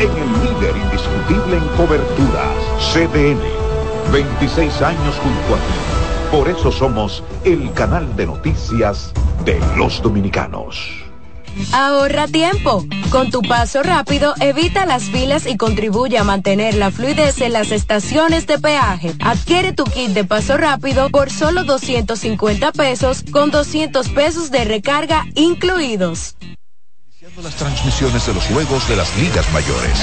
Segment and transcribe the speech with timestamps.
[0.00, 2.56] en el líder indiscutible en coberturas,
[2.92, 3.38] CDN.
[4.10, 6.30] 26 años junto a ti.
[6.30, 9.12] Por eso somos el canal de noticias
[9.44, 10.88] de los dominicanos.
[11.72, 12.84] Ahorra tiempo.
[13.10, 17.70] Con tu paso rápido, evita las filas y contribuye a mantener la fluidez en las
[17.70, 19.12] estaciones de peaje.
[19.20, 25.26] Adquiere tu kit de paso rápido por solo 250 pesos con 200 pesos de recarga
[25.34, 26.36] incluidos
[27.42, 29.98] las transmisiones de los juegos de las ligas mayores.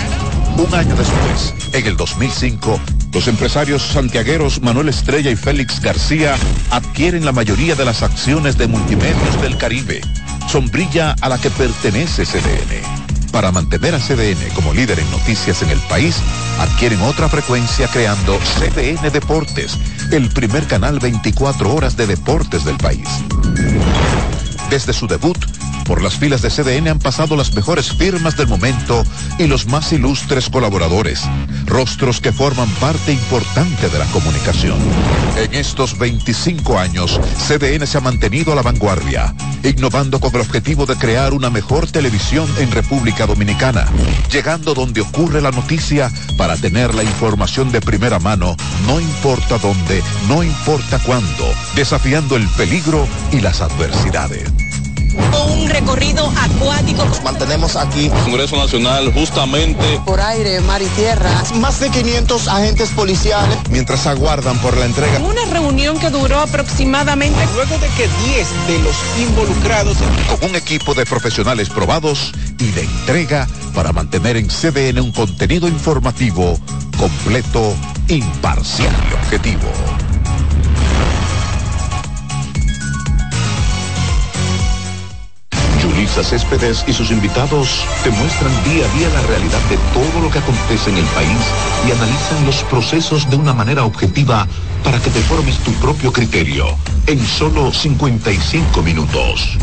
[0.58, 2.80] Un año después, en el 2005,
[3.14, 6.36] los empresarios santiagueros Manuel Estrella y Félix García
[6.72, 10.02] adquieren la mayoría de las acciones de Multimedios del Caribe,
[10.50, 13.32] sombrilla a la que pertenece CDN.
[13.32, 16.18] Para mantener a CDN como líder en noticias en el país,
[16.60, 19.78] adquieren otra frecuencia creando CDN Deportes,
[20.12, 23.08] el primer canal 24 horas de deportes del país.
[24.70, 25.38] Desde su debut,
[25.88, 29.04] por las filas de CDN han pasado las mejores firmas del momento
[29.40, 31.22] y los más ilustres colaboradores,
[31.66, 34.78] rostros que forman parte importante de la comunicación.
[35.38, 40.86] En estos 25 años, CDN se ha mantenido a la vanguardia, innovando con el objetivo
[40.86, 43.88] de crear una mejor televisión en República Dominicana,
[44.30, 50.04] llegando donde ocurre la noticia para tener la información de primera mano, no importa dónde,
[50.28, 54.52] no importa cuándo, desafiando el peligro y las adversidades
[55.48, 57.06] un recorrido acuático.
[57.06, 58.10] Nos mantenemos aquí.
[58.10, 60.02] Congreso Nacional justamente.
[60.06, 61.30] Por aire, mar y tierra.
[61.56, 63.58] Más de 500 agentes policiales.
[63.70, 65.20] Mientras aguardan por la entrega.
[65.20, 67.40] Una reunión que duró aproximadamente.
[67.56, 69.98] Luego de que 10 de los involucrados.
[70.40, 75.68] Con un equipo de profesionales probados y de entrega para mantener en CDN un contenido
[75.68, 76.58] informativo
[76.98, 77.76] completo,
[78.08, 79.97] imparcial y objetivo.
[85.98, 90.30] Lisa Céspedes y sus invitados te muestran día a día la realidad de todo lo
[90.30, 91.38] que acontece en el país
[91.88, 94.48] y analizan los procesos de una manera objetiva
[94.84, 96.68] para que te formes tu propio criterio
[97.08, 99.58] en solo 55 minutos.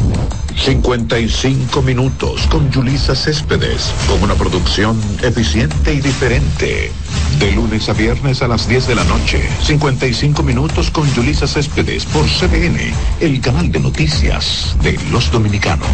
[0.57, 6.91] 55 minutos con Julisa Céspedes, con una producción eficiente y diferente.
[7.39, 12.05] De lunes a viernes a las 10 de la noche, 55 minutos con Julisa Céspedes
[12.07, 15.89] por CBN, el canal de noticias de los dominicanos.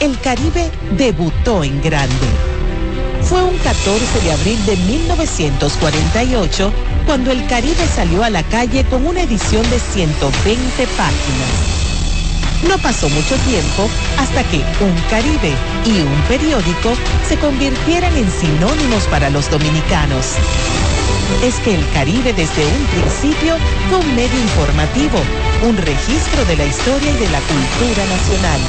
[0.00, 2.54] El Caribe debutó en grande
[3.24, 6.72] fue un 14 de abril de 1948
[7.06, 11.83] cuando el Caribe salió a la calle con una edición de 120 páginas.
[12.62, 13.88] No pasó mucho tiempo
[14.18, 15.52] hasta que un Caribe
[15.84, 16.94] y un periódico
[17.28, 20.36] se convirtieran en sinónimos para los dominicanos.
[21.42, 23.56] Es que el Caribe desde un principio
[23.88, 25.18] fue un medio informativo,
[25.62, 28.60] un registro de la historia y de la cultura nacional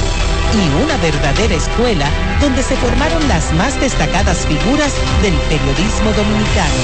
[0.54, 2.08] y una verdadera escuela
[2.40, 4.92] donde se formaron las más destacadas figuras
[5.22, 6.74] del periodismo dominicano.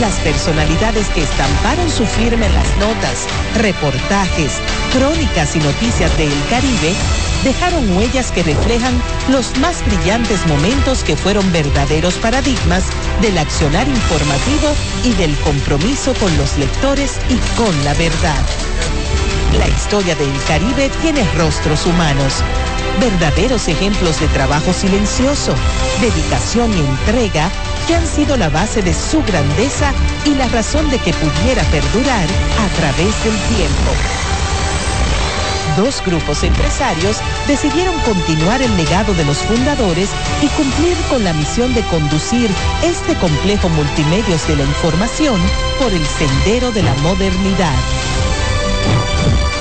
[0.00, 3.26] Las personalidades que estamparon su firma en las notas,
[3.58, 4.52] reportajes,
[4.92, 6.94] crónicas y noticias de El Caribe
[7.44, 8.94] dejaron huellas que reflejan
[9.28, 12.84] los más brillantes momentos que fueron verdaderos paradigmas
[13.20, 18.42] del accionar informativo y del compromiso con los lectores y con la verdad.
[19.58, 22.42] La historia del Caribe tiene rostros humanos
[23.00, 25.54] verdaderos ejemplos de trabajo silencioso,
[26.00, 27.50] dedicación y entrega
[27.86, 29.92] que han sido la base de su grandeza
[30.24, 32.26] y la razón de que pudiera perdurar
[32.58, 34.21] a través del tiempo.
[35.76, 40.10] Dos grupos empresarios decidieron continuar el legado de los fundadores
[40.42, 42.50] y cumplir con la misión de conducir
[42.82, 45.40] este complejo multimedios de la información
[45.78, 47.76] por el sendero de la modernidad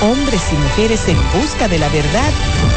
[0.01, 2.31] hombres y mujeres en busca de la verdad,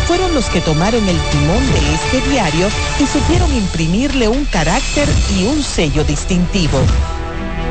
[0.07, 2.69] fueron los que tomaron el timón de este diario
[3.01, 6.79] y supieron imprimirle un carácter y un sello distintivo.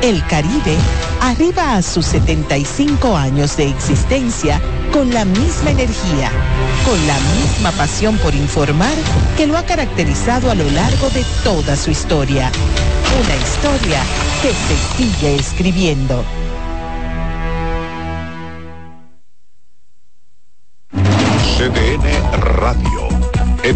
[0.04, 0.76] El Caribe
[1.22, 4.60] arriba a sus 75 años de existencia
[4.92, 6.30] con la misma energía,
[6.84, 8.94] con la misma pasión por informar
[9.38, 12.52] que lo ha caracterizado a lo largo de toda su historia.
[13.18, 14.04] Una historia
[14.42, 16.43] que se sigue escribiendo.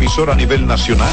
[0.07, 1.11] Emisora a nivel nacional,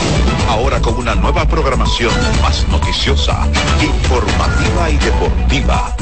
[0.48, 3.44] ahora con una nueva programación más noticiosa,
[3.82, 5.96] informativa y deportiva.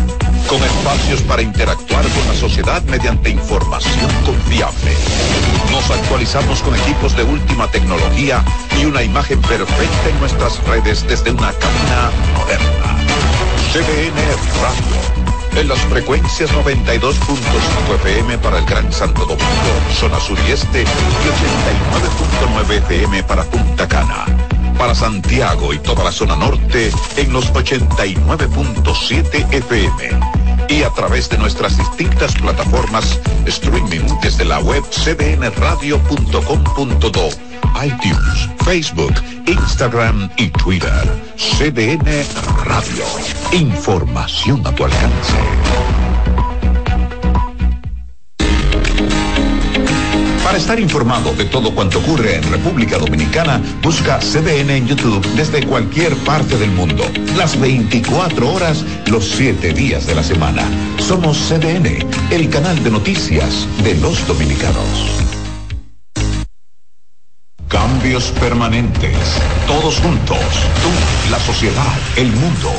[0.47, 4.94] Con espacios para interactuar con la sociedad mediante información confiable.
[5.71, 8.44] Nos actualizamos con equipos de última tecnología
[8.79, 12.99] y una imagen perfecta en nuestras redes desde una cabina moderna.
[13.73, 14.19] CDN
[14.61, 15.21] Radio
[15.56, 19.43] en las frecuencias 92.5 FM para el Gran Santo Domingo,
[19.93, 24.26] zona sur y este, y 89.9 FM para Punta Cana.
[24.78, 30.10] Para Santiago y toda la zona norte en los 89.7 FM.
[30.69, 37.28] Y a través de nuestras distintas plataformas streaming desde la web cdnradio.com.do
[37.84, 39.14] iTunes, Facebook,
[39.46, 41.31] Instagram y Twitter.
[41.43, 42.06] CDN
[42.65, 43.05] Radio.
[43.50, 45.33] Información a tu alcance.
[50.44, 55.67] Para estar informado de todo cuanto ocurre en República Dominicana, busca CDN en YouTube desde
[55.67, 57.05] cualquier parte del mundo.
[57.37, 60.62] Las 24 horas, los 7 días de la semana.
[60.99, 65.31] Somos CDN, el canal de noticias de los dominicanos.
[67.72, 69.16] Cambios permanentes.
[69.66, 70.38] Todos juntos.
[70.82, 71.86] Tú, la sociedad,
[72.16, 72.70] el mundo.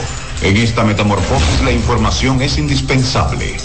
[0.43, 3.57] En esta metamorfosis la información es indispensable.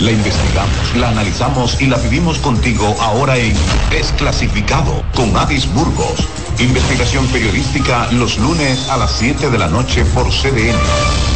[0.00, 3.54] La investigamos, la analizamos y la vivimos contigo ahora en
[3.90, 6.28] Desclasificado con Adis Burgos
[6.60, 10.74] Investigación periodística los lunes a las 7 de la noche por CDN,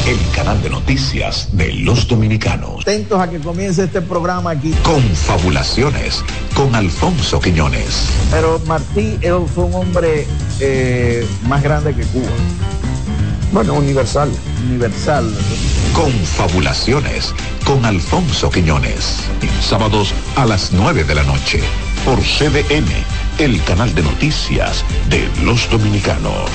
[0.09, 2.83] el canal de noticias de los dominicanos.
[2.83, 4.75] Atentos a que comience este programa aquí.
[4.83, 6.25] Confabulaciones
[6.57, 8.09] con Alfonso Quiñones.
[8.33, 9.17] Pero Martí
[9.55, 10.27] fue un hombre
[10.59, 12.27] eh, más grande que Cuba.
[13.53, 14.29] Bueno, universal.
[14.67, 15.33] Universal.
[15.95, 17.35] Confabulaciones
[17.65, 19.19] con Alfonso Quiñones.
[19.61, 21.61] Sábados a las 9 de la noche
[22.05, 22.89] por CDN
[23.39, 26.51] el canal de noticias de los dominicanos.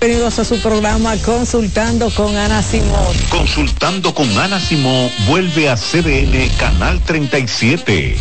[0.00, 3.16] Bienvenidos a su programa Consultando con Ana Simón.
[3.30, 8.16] Consultando con Ana Simón vuelve a CDN Canal 37.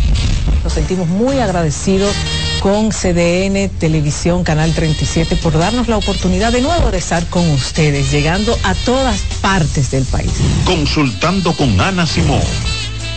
[0.63, 2.15] Nos sentimos muy agradecidos
[2.61, 8.11] con CDN Televisión Canal 37 por darnos la oportunidad de nuevo de estar con ustedes,
[8.11, 10.31] llegando a todas partes del país.
[10.65, 12.41] Consultando con Ana Simón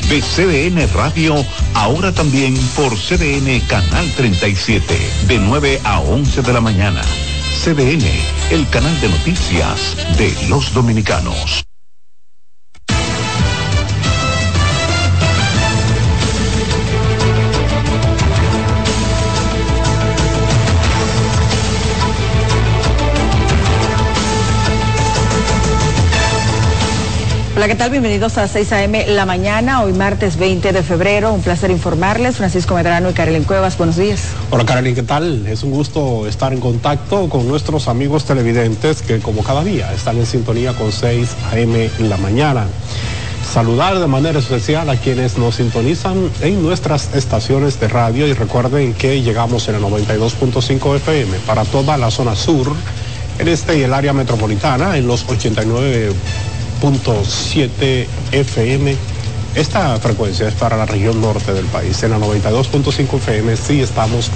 [0.08, 1.34] de CDN Radio,
[1.74, 7.02] ahora también por CDN Canal 37, de 9 a 11 de la mañana.
[7.62, 8.04] CDN,
[8.50, 11.64] el canal de noticias de los dominicanos.
[27.56, 27.88] Hola, ¿qué tal?
[27.88, 29.06] Bienvenidos a 6 a.m.
[29.06, 31.32] la mañana, hoy martes 20 de febrero.
[31.32, 32.36] Un placer informarles.
[32.36, 34.28] Francisco Medrano y Carolyn Cuevas, buenos días.
[34.50, 35.46] Hola, Carolyn, ¿qué tal?
[35.46, 40.18] Es un gusto estar en contacto con nuestros amigos televidentes que, como cada día, están
[40.18, 41.90] en sintonía con 6 a.m.
[41.98, 42.66] en la mañana.
[43.50, 48.92] Saludar de manera especial a quienes nos sintonizan en nuestras estaciones de radio y recuerden
[48.92, 52.70] que llegamos en el 92.5 FM para toda la zona sur,
[53.38, 56.12] el este y el área metropolitana en los 89
[56.80, 58.96] 7 FM.
[59.54, 62.02] Esta frecuencia es para la región norte del país.
[62.02, 64.30] En la 92.5 FM sí estamos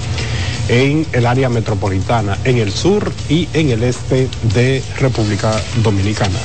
[0.67, 5.51] en el área metropolitana, en el sur y en el este de República
[5.83, 6.39] Dominicana.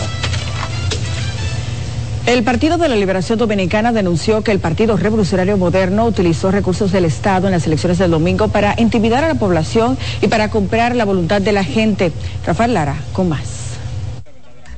[2.26, 7.04] El Partido de la Liberación Dominicana denunció que el Partido Revolucionario Moderno utilizó recursos del
[7.04, 11.04] Estado en las elecciones del domingo para intimidar a la población y para comprar la
[11.04, 12.10] voluntad de la gente.
[12.44, 13.55] Rafael Lara, con más.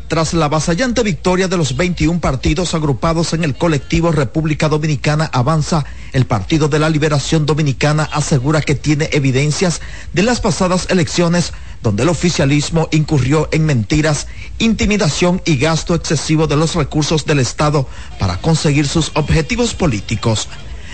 [0.09, 5.85] Tras la avasallante victoria de los 21 partidos agrupados en el colectivo República Dominicana Avanza,
[6.15, 9.83] el Partido de la Liberación Dominicana asegura que tiene evidencias
[10.15, 16.57] de las pasadas elecciones donde el oficialismo incurrió en mentiras, intimidación y gasto excesivo de
[16.57, 17.87] los recursos del Estado
[18.19, 20.49] para conseguir sus objetivos políticos.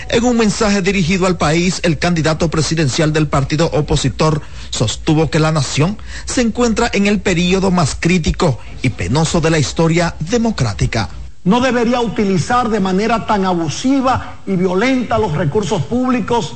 [0.09, 5.53] En un mensaje dirigido al país, el candidato presidencial del partido opositor sostuvo que la
[5.53, 11.09] nación se encuentra en el periodo más crítico y penoso de la historia democrática.
[11.45, 16.55] No debería utilizar de manera tan abusiva y violenta los recursos públicos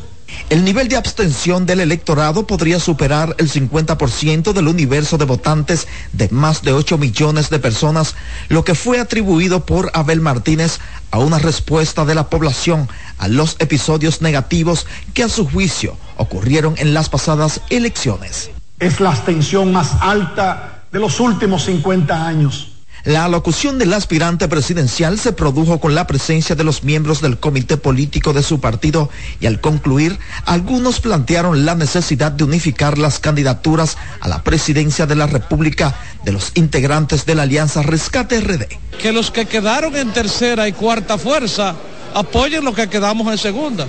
[0.50, 6.28] el nivel de abstención del electorado podría superar el 50% del universo de votantes de
[6.30, 8.14] más de 8 millones de personas,
[8.48, 12.88] lo que fue atribuido por Abel Martínez a una respuesta de la población
[13.18, 18.50] a los episodios negativos que a su juicio ocurrieron en las pasadas elecciones.
[18.78, 22.72] Es la abstención más alta de los últimos 50 años.
[23.04, 27.76] La alocución del aspirante presidencial se produjo con la presencia de los miembros del comité
[27.76, 29.08] político de su partido
[29.40, 35.14] y al concluir, algunos plantearon la necesidad de unificar las candidaturas a la presidencia de
[35.14, 35.94] la República
[36.24, 38.66] de los integrantes de la Alianza Rescate RD.
[39.00, 41.76] Que los que quedaron en tercera y cuarta fuerza
[42.14, 43.86] apoyen los que quedamos en segunda.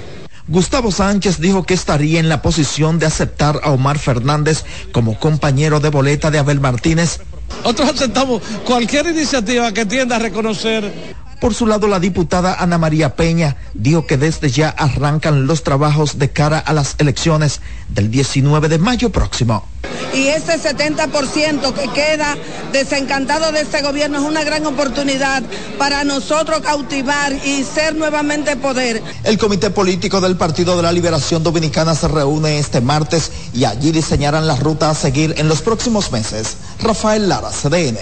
[0.47, 5.79] Gustavo Sánchez dijo que estaría en la posición de aceptar a Omar Fernández como compañero
[5.79, 7.19] de boleta de Abel Martínez
[7.63, 10.91] nosotros aceptamos cualquier iniciativa que tienda a reconocer.
[11.39, 16.19] Por su lado, la diputada Ana María Peña dijo que desde ya arrancan los trabajos
[16.19, 19.65] de cara a las elecciones del 19 de mayo próximo.
[20.13, 22.35] Y ese 70% que queda
[22.73, 25.43] desencantado de este gobierno es una gran oportunidad
[25.77, 29.01] para nosotros cautivar y ser nuevamente poder.
[29.23, 33.91] El Comité Político del Partido de la Liberación Dominicana se reúne este martes y allí
[33.91, 36.57] diseñarán la ruta a seguir en los próximos meses.
[36.81, 37.97] Rafael Lara, CDN.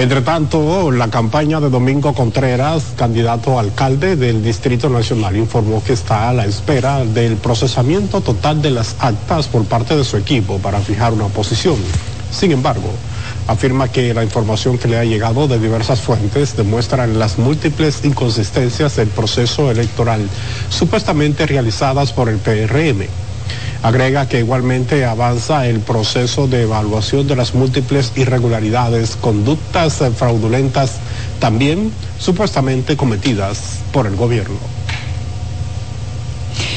[0.00, 5.92] Entre tanto, la campaña de Domingo Contreras, candidato a alcalde del Distrito Nacional, informó que
[5.92, 10.58] está a la espera del procesamiento total de las actas por parte de su equipo
[10.58, 11.76] para fijar una posición.
[12.32, 12.88] Sin embargo,
[13.46, 18.96] afirma que la información que le ha llegado de diversas fuentes demuestran las múltiples inconsistencias
[18.96, 20.26] del proceso electoral
[20.70, 23.06] supuestamente realizadas por el PRM
[23.82, 30.96] Agrega que igualmente avanza el proceso de evaluación de las múltiples irregularidades, conductas fraudulentas,
[31.38, 34.79] también supuestamente cometidas por el gobierno.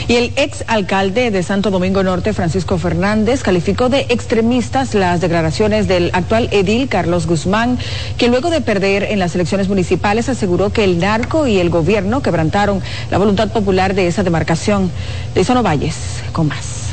[0.08, 5.88] Y el ex alcalde de Santo Domingo Norte, Francisco Fernández, calificó de extremistas las declaraciones
[5.88, 7.80] del actual edil Carlos Guzmán,
[8.18, 12.22] que luego de perder en las elecciones municipales aseguró que el narco y el gobierno
[12.22, 14.92] quebrantaron la voluntad popular de esa demarcación.
[15.34, 15.96] De Valles,
[16.32, 16.84] con más.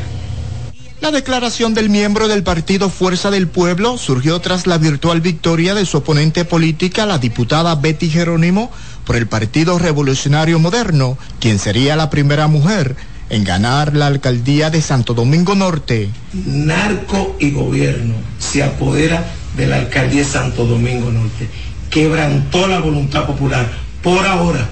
[1.01, 5.87] La declaración del miembro del partido Fuerza del Pueblo surgió tras la virtual victoria de
[5.87, 8.71] su oponente política, la diputada Betty Jerónimo,
[9.05, 12.97] por el Partido Revolucionario Moderno, quien sería la primera mujer
[13.31, 16.11] en ganar la alcaldía de Santo Domingo Norte.
[16.33, 19.25] Narco y gobierno se apodera
[19.57, 21.49] de la alcaldía de Santo Domingo Norte.
[21.91, 23.71] Quebrantó la voluntad popular
[24.03, 24.69] por ahora.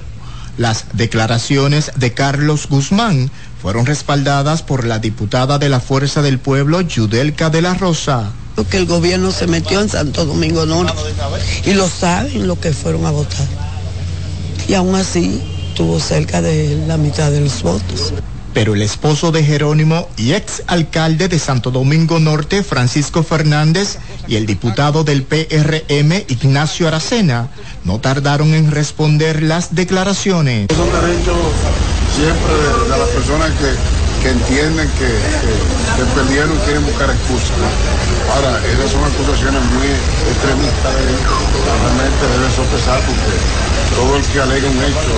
[0.57, 3.31] Las declaraciones de Carlos Guzmán
[3.63, 8.33] fueron respaldadas por la diputada de la Fuerza del Pueblo, Yudelka de la Rosa.
[8.69, 11.01] Que el gobierno se metió en Santo Domingo Norte
[11.65, 13.47] y lo saben lo que fueron a votar.
[14.69, 15.43] Y aún así
[15.75, 18.13] tuvo cerca de la mitad de los votos.
[18.55, 24.37] Pero el esposo de Jerónimo y ex alcalde de Santo Domingo Norte, Francisco Fernández, y
[24.37, 27.49] el diputado del PRM, Ignacio Aracena,
[27.85, 30.69] no tardaron en responder las declaraciones
[32.19, 37.55] siempre de, las personas que, entienden que, que, perdieron y quieren buscar excusas.
[38.35, 43.33] Ahora, esas son acusaciones muy extremistas, realmente deben sopesar porque
[43.97, 45.11] todo el que alegue un hecho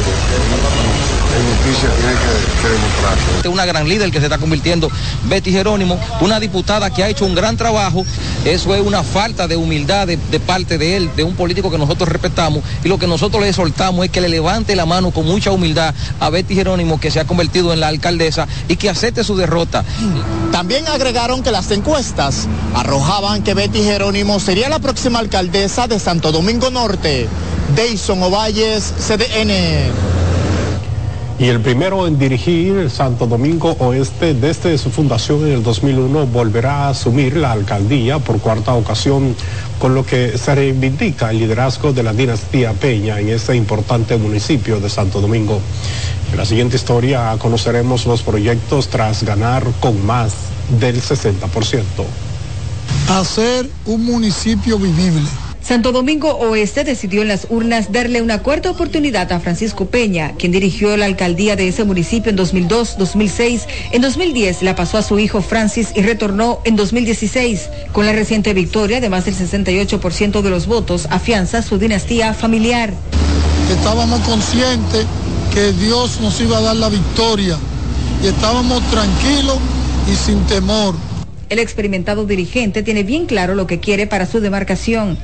[1.36, 3.52] en justicia tiene que, que demostrarlo.
[3.52, 4.90] Una gran líder que se está convirtiendo,
[5.24, 8.04] Betty Jerónimo, una diputada que ha hecho un gran trabajo,
[8.44, 12.08] eso es una falta de humildad de, parte de él, de un político que nosotros
[12.08, 15.50] respetamos, y lo que nosotros le soltamos es que le levante la mano con mucha
[15.50, 19.36] humildad a Betty Jerónimo, que se ha convertido en la alcaldesa, y que acepte su
[19.36, 19.84] derrota.
[20.52, 22.48] También agregaron que las encuestas
[23.00, 27.26] arrojaban que Betty Jerónimo sería la próxima alcaldesa de Santo Domingo Norte.
[27.74, 29.50] Deison Ovalles, CDN.
[31.38, 36.84] Y el primero en dirigir Santo Domingo Oeste desde su fundación en el 2001 volverá
[36.84, 39.34] a asumir la alcaldía por cuarta ocasión,
[39.78, 44.78] con lo que se reivindica el liderazgo de la dinastía Peña en ese importante municipio
[44.78, 45.58] de Santo Domingo.
[46.32, 50.34] En la siguiente historia conoceremos los proyectos tras ganar con más
[50.78, 51.80] del 60%.
[53.10, 55.28] Hacer un municipio vivible
[55.60, 60.52] Santo Domingo Oeste decidió en las urnas darle una cuarta oportunidad a Francisco Peña, quien
[60.52, 63.66] dirigió la alcaldía de ese municipio en 2002, 2006.
[63.90, 67.68] En 2010 la pasó a su hijo Francis y retornó en 2016.
[67.90, 72.94] Con la reciente victoria de más del 68% de los votos, afianza su dinastía familiar.
[73.72, 75.04] Estábamos conscientes
[75.52, 77.58] que Dios nos iba a dar la victoria
[78.22, 79.58] y estábamos tranquilos
[80.10, 81.09] y sin temor.
[81.50, 85.18] El experimentado dirigente tiene bien claro lo que quiere para su demarcación.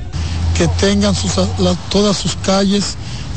[0.57, 1.15] Que tengan
[1.89, 2.95] todas sus calles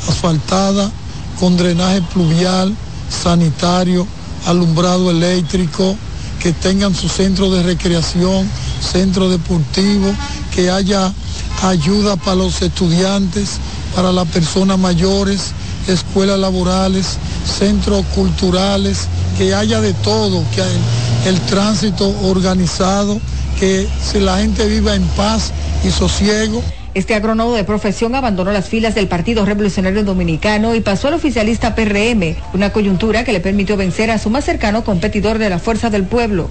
[0.09, 0.91] asfaltadas
[1.39, 2.75] con drenaje pluvial,
[3.09, 4.05] sanitario,
[4.45, 5.95] alumbrado eléctrico,
[6.43, 8.49] que tengan su centro de recreación,
[8.81, 10.13] centro deportivo,
[10.53, 11.13] que haya
[11.63, 13.51] ayuda para los estudiantes,
[13.95, 15.51] para las personas mayores,
[15.87, 19.07] escuelas laborales, centros culturales,
[19.37, 20.61] que haya de todo, que
[21.25, 23.19] el tránsito organizado,
[23.59, 25.51] que si la gente viva en paz
[25.85, 26.63] y sosiego.
[26.93, 31.75] Este agrónomo de profesión abandonó las filas del Partido Revolucionario Dominicano y pasó al oficialista
[31.75, 35.89] PRM, una coyuntura que le permitió vencer a su más cercano competidor de la Fuerza
[35.89, 36.49] del Pueblo.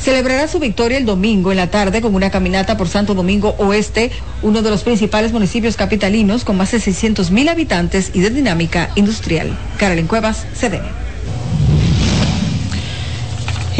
[0.00, 4.10] Celebrará su victoria el domingo en la tarde con una caminata por Santo Domingo Oeste,
[4.42, 8.90] uno de los principales municipios capitalinos con más de 600 mil habitantes y de dinámica
[8.96, 9.56] industrial.
[9.76, 11.09] Carolyn Cuevas, CDN.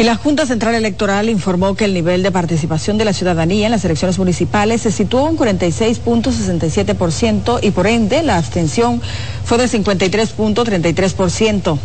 [0.01, 3.71] Y la Junta Central Electoral informó que el nivel de participación de la ciudadanía en
[3.71, 8.99] las elecciones municipales se situó en 46.67% y por ende la abstención
[9.45, 11.77] fue de 53.33%.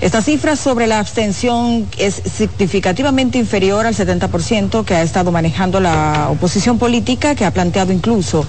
[0.00, 6.30] Esta cifra sobre la abstención es significativamente inferior al 70% que ha estado manejando la
[6.30, 8.44] oposición política, que ha planteado incluso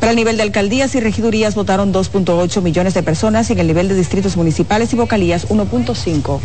[0.00, 3.68] Para el nivel de alcaldías y regidurías votaron 2.8 millones de personas y en el
[3.68, 6.40] nivel de distritos municipales y vocalías 1.5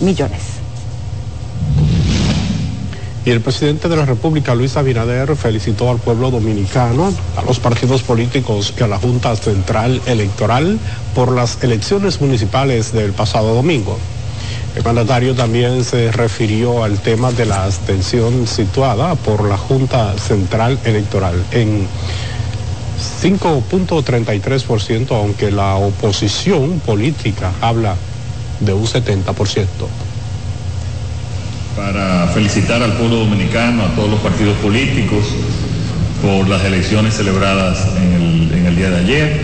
[0.00, 0.59] millones.
[3.22, 8.02] Y el presidente de la República, Luis Abinader, felicitó al pueblo dominicano, a los partidos
[8.02, 10.78] políticos y a la Junta Central Electoral
[11.14, 13.98] por las elecciones municipales del pasado domingo.
[14.74, 20.78] El mandatario también se refirió al tema de la abstención situada por la Junta Central
[20.84, 21.86] Electoral en
[23.22, 27.96] 5.33%, aunque la oposición política habla
[28.60, 29.66] de un 70%
[31.80, 35.24] para felicitar al pueblo dominicano, a todos los partidos políticos
[36.20, 39.40] por las elecciones celebradas en el, día de ayer.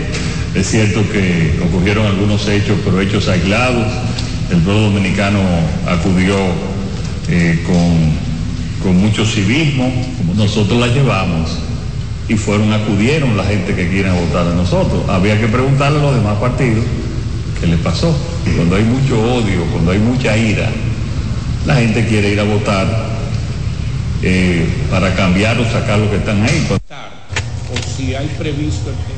[0.53, 3.87] Es cierto que ocurrieron algunos hechos, pero hechos aislados.
[4.51, 5.39] El pueblo dominicano
[5.87, 6.35] acudió
[7.27, 9.91] eh, con, con mucho civismo,
[10.35, 11.57] nosotros la llevamos
[12.29, 15.09] y fueron, acudieron la gente que quiere votar a nosotros.
[15.09, 16.85] Había que preguntarle a los demás partidos
[17.59, 18.15] qué les pasó.
[18.55, 20.69] Cuando hay mucho odio, cuando hay mucha ira,
[21.67, 22.87] la gente quiere ir a votar
[24.23, 26.67] eh, para cambiar o sacar lo que están ahí.
[26.71, 29.17] O si hay previsto el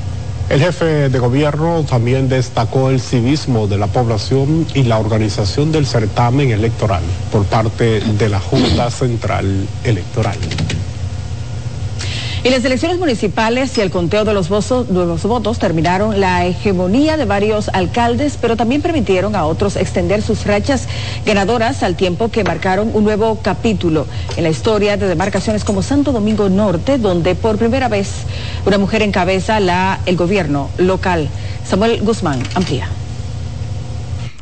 [0.49, 5.85] el jefe de gobierno también destacó el civismo de la población y la organización del
[5.85, 10.37] certamen electoral por parte de la Junta Central Electoral.
[12.41, 14.87] Y las elecciones municipales y el conteo de los, votos,
[15.23, 20.87] votos terminaron la hegemonía de varios alcaldes, pero también permitieron a otros extender sus rachas
[21.25, 26.13] ganadoras al tiempo que marcaron un nuevo capítulo en la historia de demarcaciones como Santo
[26.13, 28.09] Domingo Norte, donde por primera vez
[28.65, 31.27] una mujer encabeza la, el gobierno local.
[31.65, 32.87] Samuel Guzmán amplía.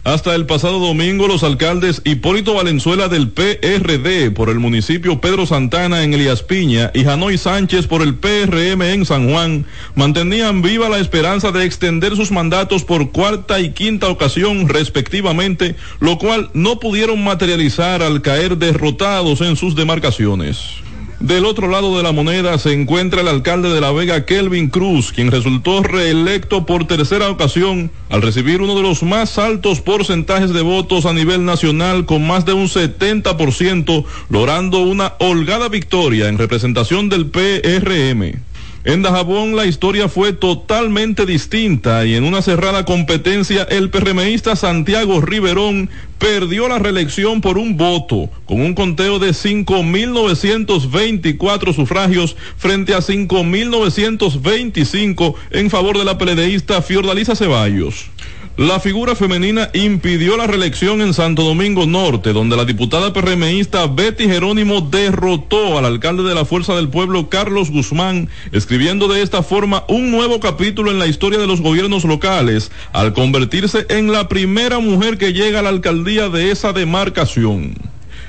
[0.08, 6.02] Hasta el pasado domingo, los alcaldes Hipólito Valenzuela del PRD por el municipio Pedro Santana
[6.02, 9.66] en Elías Piña y Janoy Sánchez por el PRM en San Juan
[9.96, 16.18] mantenían viva la esperanza de extender sus mandatos por cuarta y quinta ocasión respectivamente, lo
[16.18, 20.87] cual no pudieron materializar al caer derrotados en sus demarcaciones.
[21.20, 25.12] Del otro lado de la moneda se encuentra el alcalde de La Vega, Kelvin Cruz,
[25.12, 30.62] quien resultó reelecto por tercera ocasión al recibir uno de los más altos porcentajes de
[30.62, 37.10] votos a nivel nacional con más de un 70%, logrando una holgada victoria en representación
[37.10, 38.47] del PRM.
[38.88, 45.20] En Dajabón la historia fue totalmente distinta y en una cerrada competencia el PRMista Santiago
[45.20, 53.00] Riverón perdió la reelección por un voto, con un conteo de 5.924 sufragios frente a
[53.00, 58.10] 5.925 en favor de la peledeísta Fiordalisa Ceballos.
[58.58, 64.24] La figura femenina impidió la reelección en Santo Domingo Norte, donde la diputada PRMista Betty
[64.24, 69.84] Jerónimo derrotó al alcalde de la Fuerza del Pueblo, Carlos Guzmán, escribiendo de esta forma
[69.88, 74.80] un nuevo capítulo en la historia de los gobiernos locales, al convertirse en la primera
[74.80, 77.76] mujer que llega a la alcaldía de esa demarcación.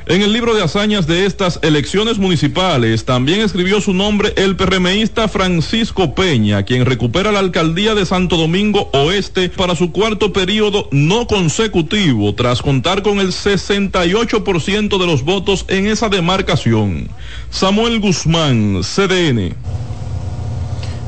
[0.09, 5.29] En el libro de hazañas de estas elecciones municipales también escribió su nombre el PRMista
[5.29, 11.27] Francisco Peña, quien recupera la alcaldía de Santo Domingo Oeste para su cuarto periodo no
[11.27, 17.11] consecutivo, tras contar con el 68% de los votos en esa demarcación.
[17.51, 19.55] Samuel Guzmán, CDN.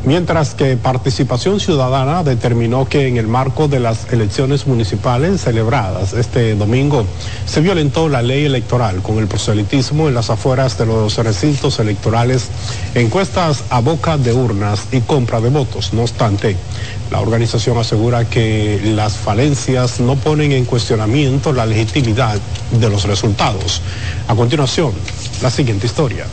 [0.04, 6.54] Mientras que Participación Ciudadana determinó que en el marco de las elecciones municipales celebradas este
[6.54, 7.04] domingo
[7.44, 12.48] se violentó la ley electoral con el proselitismo en las afueras de los recintos electorales,
[12.94, 15.92] encuestas a boca de urnas y compra de votos.
[15.92, 16.56] No obstante,
[17.10, 22.38] la organización asegura que las falencias no ponen en cuestionamiento la legitimidad
[22.70, 23.82] de los resultados.
[24.28, 24.92] A continuación,
[25.42, 26.24] la siguiente historia.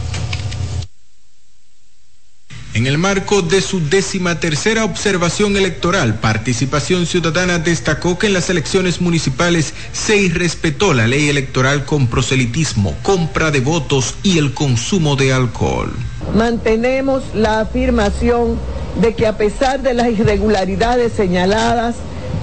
[2.78, 8.52] En el marco de su décima tercera observación electoral, Participación Ciudadana destacó que en las
[8.52, 15.16] elecciones municipales se irrespetó la ley electoral con proselitismo, compra de votos y el consumo
[15.16, 15.92] de alcohol.
[16.36, 18.60] Mantenemos la afirmación
[19.02, 21.96] de que a pesar de las irregularidades señaladas,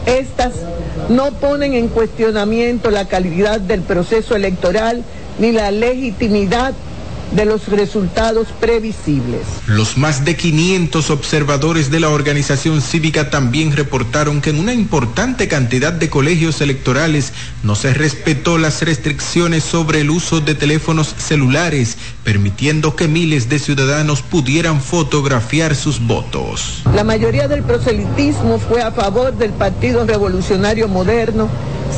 [0.05, 0.55] estas
[1.11, 5.05] no ponen en cuestionamiento la calidad del proceso electoral
[5.39, 6.75] ni la legitimidad
[7.33, 9.43] de los resultados previsibles.
[9.67, 15.49] Los más de 500 observadores de la organización cívica también reportaron que en una importante
[15.49, 17.33] cantidad de colegios electorales
[17.63, 23.59] no se respetó las restricciones sobre el uso de teléfonos celulares, permitiendo que miles de
[23.59, 26.83] ciudadanos pudieran fotografiar sus votos.
[26.95, 31.49] La mayoría del proselitismo fue a favor del Partido Revolucionario Moderno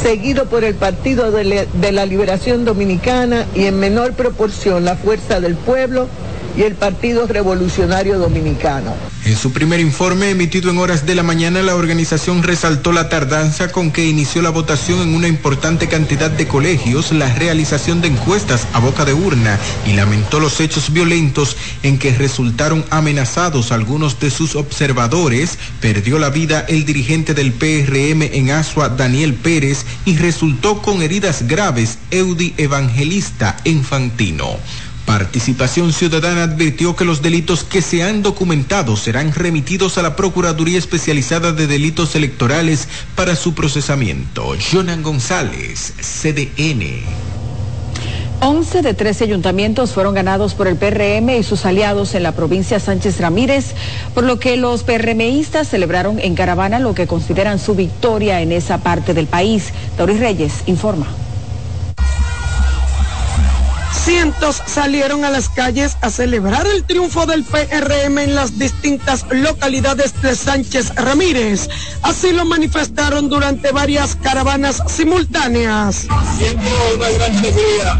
[0.02, 5.54] seguido por el Partido de, la Liberación Dominicana y en menor proporción la Fuerza del
[5.54, 6.08] Pueblo
[6.56, 8.94] y el Partido Revolucionario Dominicano.
[9.24, 13.72] En su primer informe emitido en horas de la mañana, la organización resaltó la tardanza
[13.72, 18.66] con que inició la votación en una importante cantidad de colegios, la realización de encuestas
[18.72, 24.30] a boca de urna y lamentó los hechos violentos en que resultaron amenazados algunos de
[24.30, 25.58] sus observadores.
[25.80, 31.46] Perdió la vida el dirigente del PRM en Asua, Daniel Pérez, y resultó con heridas
[31.48, 34.56] graves Eudi Evangelista Infantino.
[35.06, 40.78] Participación Ciudadana advirtió que los delitos que se han documentado serán remitidos a la Procuraduría
[40.78, 44.54] Especializada de Delitos Electorales para su procesamiento.
[44.72, 47.04] Jonan González, CDN.
[48.40, 52.80] 11 de 13 ayuntamientos fueron ganados por el PRM y sus aliados en la provincia
[52.80, 53.74] Sánchez Ramírez,
[54.12, 58.78] por lo que los PRMistas celebraron en caravana lo que consideran su victoria en esa
[58.78, 59.72] parte del país.
[59.96, 61.06] Doris Reyes informa.
[63.92, 70.20] Cientos salieron a las calles a celebrar el triunfo del PRM en las distintas localidades
[70.22, 71.68] de Sánchez Ramírez.
[72.02, 76.06] Así lo manifestaron durante varias caravanas simultáneas.
[76.38, 77.98] Siento una gran alegría,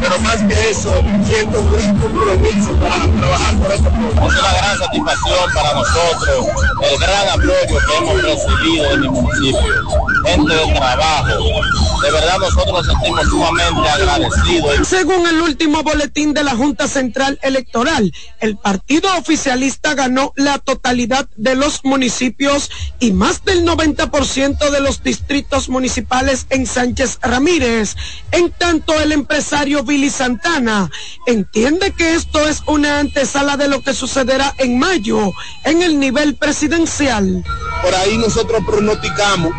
[0.00, 0.92] pero más que eso,
[1.24, 3.88] siento un compromiso para trabajar por esto.
[3.88, 6.46] Es una gran satisfacción para nosotros,
[6.90, 9.84] el gran apoyo que hemos recibido en mi municipio,
[10.24, 11.98] gente de trabajo.
[12.02, 14.88] De verdad nosotros nos sentimos sumamente agradecidos.
[14.88, 21.28] Según el último boletín de la Junta Central Electoral, el partido oficialista ganó la totalidad
[21.36, 27.96] de los municipios y más del 90% de los distritos municipales en Sánchez Ramírez.
[28.30, 30.90] En tanto, el empresario Billy Santana
[31.26, 35.32] entiende que esto es una antesala de lo que sucederá en mayo
[35.64, 37.42] en el nivel presidencial.
[37.82, 39.50] Por ahí nosotros pronosticamos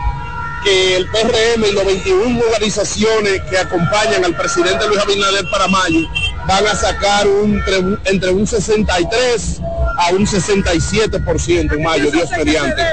[0.64, 6.08] que el PRM y las 21 organizaciones que acompañan al presidente Luis Abinader para mayo
[6.48, 7.60] van a sacar un,
[8.06, 9.62] entre, un 63
[9.98, 12.84] a un 67% en mayo, Dios mediante.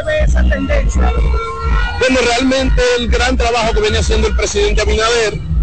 [1.99, 5.56] Bueno, realmente el gran trabajo que viene haciendo el presidente Abinader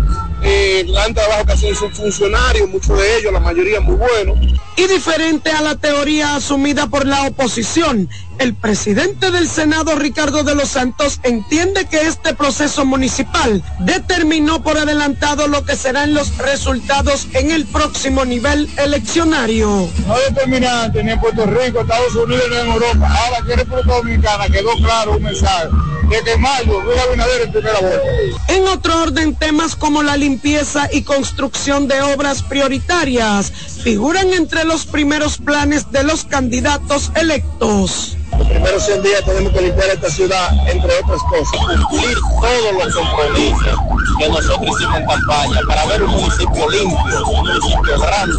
[0.44, 4.38] eh, gran trabajo que hacen sus funcionarios, muchos de ellos, la mayoría muy buenos.
[4.76, 10.56] Y diferente a la teoría asumida por la oposición, el presidente del Senado, Ricardo de
[10.56, 17.28] los Santos, entiende que este proceso municipal determinó por adelantado lo que serán los resultados
[17.34, 19.90] en el próximo nivel eleccionario.
[20.08, 23.08] No determinante ni en Puerto Rico, Estados Unidos ni en Europa.
[23.08, 25.68] Ahora que República Dominicana quedó claro un mensaje
[26.10, 28.02] de que mayo Luis Abinader en primera vuelta.
[28.48, 33.52] En otro orden, temas como la limpieza y construcción de obras prioritarias
[33.84, 38.18] figuran entre los primeros planes de los candidatos electos.
[38.38, 41.86] Los primeros 100 días tenemos que limpiar esta ciudad, entre otras cosas.
[41.90, 43.80] Cumplir todos los compromisos
[44.20, 48.36] que nosotros hicimos en campaña para ver un municipio limpio, un municipio grande,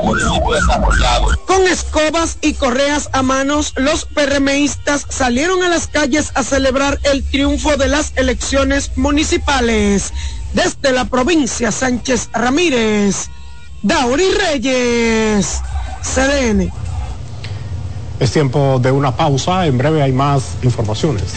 [0.00, 1.38] un municipio desarrollado.
[1.46, 7.24] Con escobas y correas a manos, los PRMistas salieron a las calles a celebrar el
[7.24, 10.12] triunfo de las elecciones municipales.
[10.52, 13.28] Desde la provincia Sánchez Ramírez,
[13.82, 15.60] Dauri Reyes,
[16.02, 16.72] CDN.
[18.20, 21.34] Es tiempo de una pausa, en breve hay más informaciones.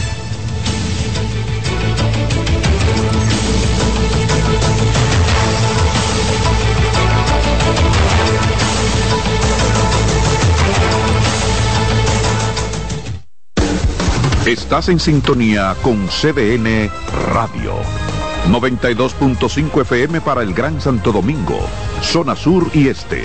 [14.44, 16.90] Estás en sintonía con CDN
[17.32, 17.74] Radio.
[18.48, 21.60] 92.5 FM para el Gran Santo Domingo,
[22.02, 23.24] zona sur y este.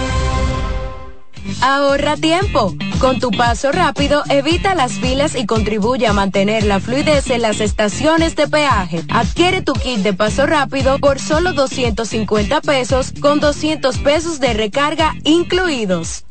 [1.61, 2.75] Ahorra tiempo.
[2.99, 7.59] Con tu paso rápido, evita las filas y contribuye a mantener la fluidez en las
[7.59, 9.03] estaciones de peaje.
[9.09, 15.15] Adquiere tu kit de paso rápido por solo 250 pesos con 200 pesos de recarga
[15.23, 16.25] incluidos.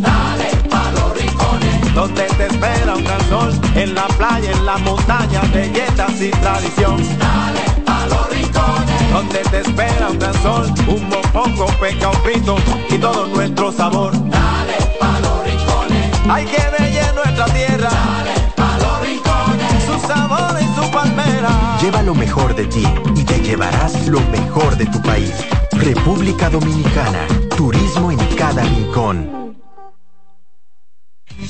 [0.00, 4.78] Dale pa los rincones, donde te espera un gran sol, en la playa, en la
[4.78, 6.96] montaña, belletas y tradición.
[7.18, 12.56] Dale pa los rincones, donde te espera un gran sol, un mopongo, peca, un pito
[12.88, 14.12] y todo nuestro sabor.
[14.30, 14.53] Dale
[16.28, 17.90] hay que ver nuestra tierra.
[18.56, 21.78] Dale los rincones, su sabor y su palmera.
[21.80, 25.32] Lleva lo mejor de ti y te llevarás lo mejor de tu país.
[25.72, 29.43] República Dominicana, turismo en cada rincón.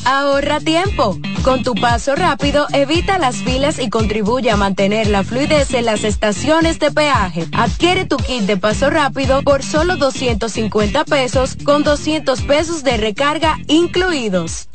[0.04, 1.18] Ahorra tiempo.
[1.42, 6.04] Con tu paso rápido, evita las filas y contribuye a mantener la fluidez en las
[6.04, 7.46] estaciones de peaje.
[7.52, 13.58] Adquiere tu kit de paso rápido por solo 250 pesos con 200 pesos de recarga
[13.68, 14.68] incluidos.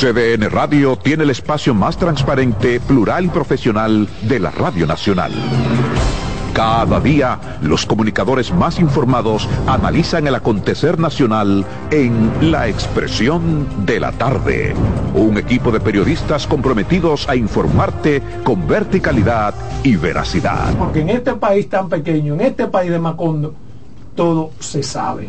[0.00, 5.32] CDN Radio tiene el espacio más transparente, plural y profesional de la Radio Nacional.
[6.58, 14.10] Cada día, los comunicadores más informados analizan el acontecer nacional en La Expresión de la
[14.10, 14.74] Tarde.
[15.14, 20.74] Un equipo de periodistas comprometidos a informarte con verticalidad y veracidad.
[20.76, 23.54] Porque en este país tan pequeño, en este país de Macondo,
[24.16, 25.28] todo se sabe.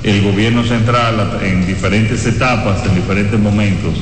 [0.03, 3.95] el gobierno central en diferentes etapas, en diferentes momentos.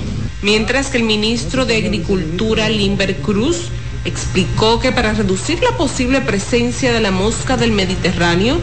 [0.42, 3.68] Mientras que el ministro de Agricultura, Limber Cruz,
[4.04, 8.58] explicó que para reducir la posible presencia de la mosca del Mediterráneo,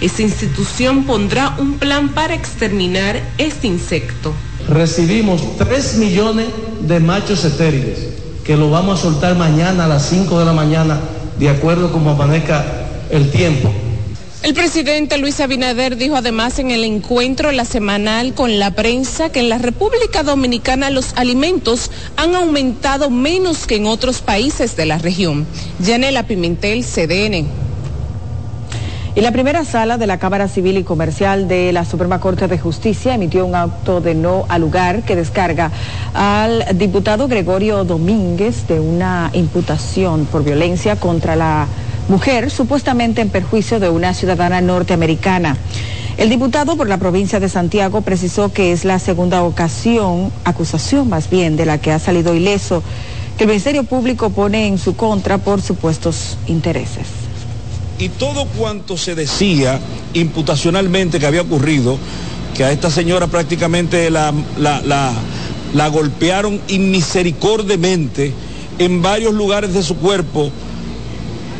[0.00, 4.34] esta institución pondrá un plan para exterminar este insecto.
[4.68, 6.46] Recibimos 3 millones
[6.82, 8.10] de machos estériles
[8.44, 10.98] que lo vamos a soltar mañana a las 5 de la mañana,
[11.38, 12.64] de acuerdo como amanezca
[13.10, 13.70] el tiempo.
[14.42, 19.40] El presidente Luis Abinader dijo además en el encuentro la semanal con la prensa que
[19.40, 24.96] en la República Dominicana los alimentos han aumentado menos que en otros países de la
[24.96, 25.46] región.
[25.78, 27.46] Yanela Pimentel, CDN.
[29.20, 32.58] Y la primera sala de la Cámara Civil y Comercial de la Suprema Corte de
[32.58, 35.70] Justicia emitió un acto de no al lugar que descarga
[36.14, 41.66] al diputado Gregorio Domínguez de una imputación por violencia contra la
[42.08, 45.54] mujer, supuestamente en perjuicio de una ciudadana norteamericana.
[46.16, 51.28] El diputado por la provincia de Santiago precisó que es la segunda ocasión, acusación más
[51.28, 52.82] bien, de la que ha salido ileso,
[53.36, 57.19] que el Ministerio Público pone en su contra por supuestos intereses
[58.00, 59.78] y todo cuanto se decía
[60.14, 61.98] imputacionalmente que había ocurrido,
[62.56, 64.32] que a esta señora prácticamente la,
[65.92, 68.32] golpearon inmisericordemente
[68.78, 70.50] en varios lugares de su cuerpo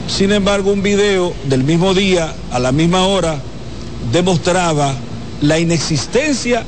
[0.09, 3.39] Sin embargo, un video del mismo día, a la misma hora,
[4.13, 4.93] demostraba
[5.41, 6.65] la inexistencia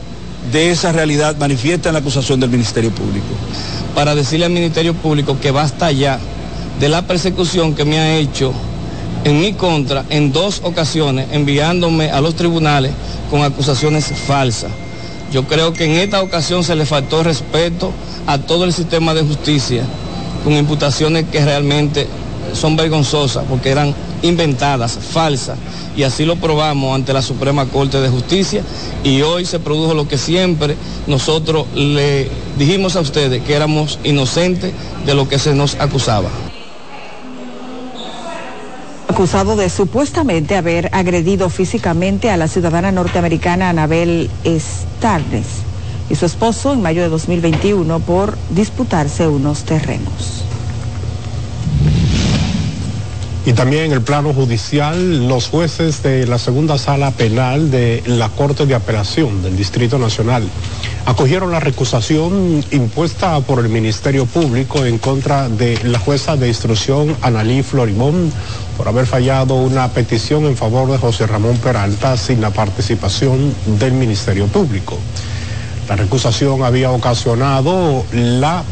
[0.53, 3.27] de esa realidad manifiesta en la acusación del Ministerio Público.
[3.97, 6.21] Para decirle al Ministerio Público que basta ya
[6.79, 8.55] de la persecución que me ha hecho
[9.25, 12.93] en mi contra en dos ocasiones, enviándome a los tribunales
[13.31, 14.71] con acusaciones falsas.
[15.33, 17.93] Yo creo que en esta ocasión se le faltó respeto
[18.27, 19.85] a todo el sistema de justicia,
[20.45, 22.07] con imputaciones que realmente
[22.53, 25.57] son vergonzosas porque eran inventadas, falsas,
[25.97, 28.63] y así lo probamos ante la Suprema Corte de Justicia
[29.05, 34.73] y hoy se produjo lo que siempre nosotros le dijimos a ustedes, que éramos inocentes
[35.07, 36.29] de lo que se nos acusaba
[39.13, 45.47] acusado de supuestamente haber agredido físicamente a la ciudadana norteamericana Anabel Starnes
[46.09, 50.45] y su esposo en mayo de 2021 por disputarse unos terrenos.
[53.45, 58.31] Y también en el plano judicial, los jueces de la segunda sala penal de la
[58.31, 60.45] Corte de Apelación del Distrito Nacional
[61.07, 67.17] acogieron la recusación impuesta por el Ministerio Público en contra de la jueza de instrucción
[67.23, 68.33] Analí Florimón
[68.77, 73.93] por haber fallado una petición en favor de José Ramón Peralta sin la participación del
[73.93, 74.99] Ministerio Público.
[75.89, 78.63] La recusación había ocasionado la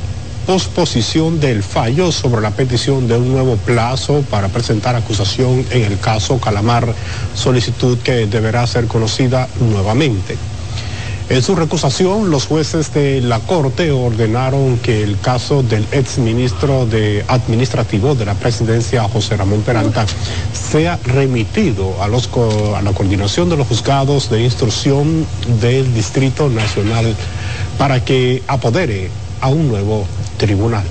[0.47, 5.99] posposición del fallo sobre la petición de un nuevo plazo para presentar acusación en el
[5.99, 6.95] caso Calamar,
[7.35, 10.37] solicitud que deberá ser conocida nuevamente.
[11.31, 17.25] En su recusación, los jueces de la Corte ordenaron que el caso del exministro de
[17.29, 20.05] administrativo de la presidencia, José Ramón Peralta,
[20.53, 25.25] sea remitido a, la coordinación de los juzgados de instrucción
[25.61, 27.15] del Distrito Nacional
[27.79, 29.09] para que apodere
[29.41, 30.85] a un nuevo tribunal.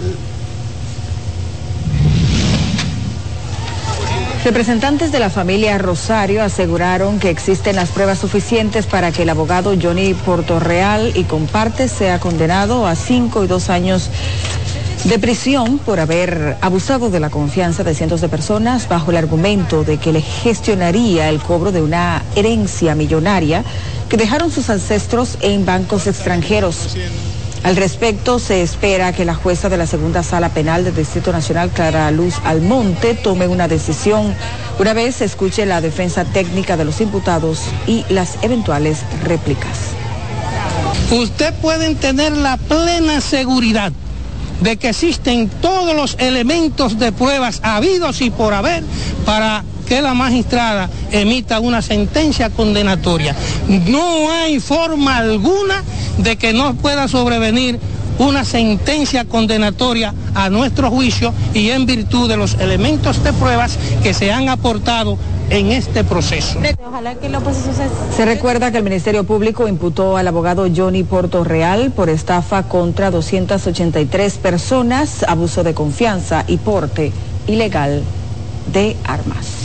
[4.49, 9.75] Representantes de la familia Rosario aseguraron que existen las pruebas suficientes para que el abogado
[9.79, 14.09] Johnny Portorreal y comparte sea condenado a cinco y dos años
[15.03, 19.83] de prisión por haber abusado de la confianza de cientos de personas bajo el argumento
[19.83, 23.63] de que le gestionaría el cobro de una herencia millonaria
[24.09, 26.97] que dejaron sus ancestros en bancos extranjeros.
[27.63, 31.69] Al respecto, se espera que la jueza de la segunda sala penal del Distrito Nacional,
[31.69, 34.34] Clara Luz Almonte, tome una decisión
[34.80, 39.78] una vez se escuche la defensa técnica de los imputados y las eventuales réplicas.
[41.12, 43.91] Usted puede tener la plena seguridad
[44.62, 48.86] de que existen todos los elementos de pruebas habidos y por haber
[49.26, 53.36] para que la magistrada emita una sentencia condenatoria.
[53.88, 55.84] No hay forma alguna
[56.19, 57.80] de que no pueda sobrevenir
[58.19, 64.13] una sentencia condenatoria a nuestro juicio y en virtud de los elementos de pruebas que
[64.13, 65.17] se han aportado
[65.49, 66.60] en este proceso.
[68.15, 73.10] Se recuerda que el Ministerio Público imputó al abogado Johnny Porto Real por estafa contra
[73.10, 77.12] 283 personas, abuso de confianza y porte
[77.47, 78.04] ilegal
[78.71, 79.59] de armas.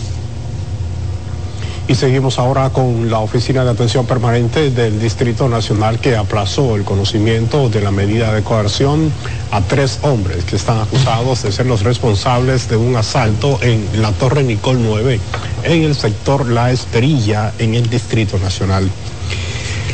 [1.87, 6.85] Y seguimos ahora con la Oficina de Atención Permanente del Distrito Nacional que aplazó el
[6.85, 9.13] conocimiento de la medida de coerción
[9.51, 14.13] a tres hombres que están acusados de ser los responsables de un asalto en la
[14.13, 15.21] Torre Nicol 9
[15.65, 18.91] en el sector La Esterilla en el Distrito Nacional.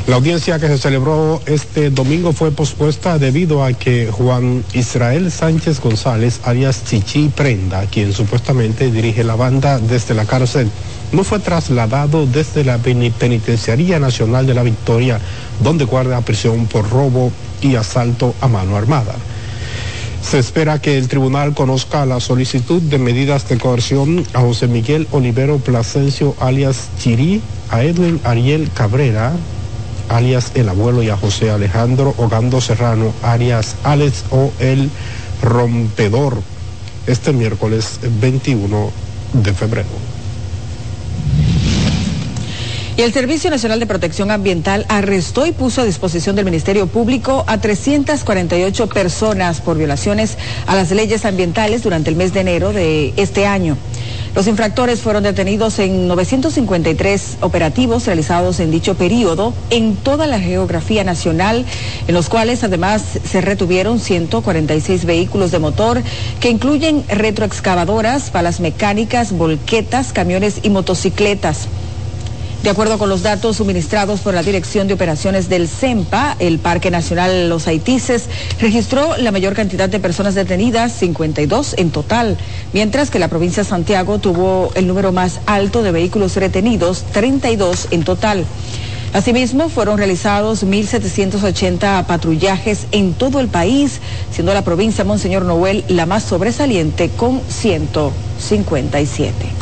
[0.07, 5.81] La audiencia que se celebró este domingo fue pospuesta debido a que Juan Israel Sánchez
[5.81, 10.71] González, alias Chichi Prenda, quien supuestamente dirige la banda desde la cárcel,
[11.13, 15.21] no fue trasladado desde la Penitenciaría Nacional de la Victoria,
[15.63, 19.15] donde guarda prisión por robo y asalto a mano armada.
[20.23, 25.09] Se espera que el tribunal conozca la solicitud de medidas de coerción a José Miguel
[25.13, 29.33] Olivero Plasencio, alias Chirí, a Edwin Ariel Cabrera,
[30.09, 34.91] alias El Abuelo, y a José Alejandro Ogando Serrano, alias Alex o El
[35.43, 36.43] Rompedor,
[37.07, 38.91] este miércoles 21
[39.33, 40.10] de febrero.
[43.01, 47.45] Y el Servicio Nacional de Protección Ambiental arrestó y puso a disposición del Ministerio Público
[47.47, 50.37] a 348 personas por violaciones
[50.67, 53.79] a las leyes ambientales durante el mes de enero de este año.
[54.35, 61.03] Los infractores fueron detenidos en 953 operativos realizados en dicho periodo en toda la geografía
[61.03, 61.65] nacional,
[62.07, 66.03] en los cuales además se retuvieron 146 vehículos de motor
[66.39, 71.67] que incluyen retroexcavadoras, palas mecánicas, volquetas, camiones y motocicletas.
[72.63, 76.91] De acuerdo con los datos suministrados por la Dirección de Operaciones del CEMPA, el Parque
[76.91, 78.25] Nacional Los Haitises
[78.61, 82.37] registró la mayor cantidad de personas detenidas, 52 en total,
[82.75, 87.89] mientras que la provincia de Santiago tuvo el número más alto de vehículos retenidos, 32
[87.93, 88.45] en total.
[89.15, 94.01] Asimismo, fueron realizados 1.780 patrullajes en todo el país,
[94.31, 99.60] siendo la provincia Monseñor Noel la más sobresaliente con 157.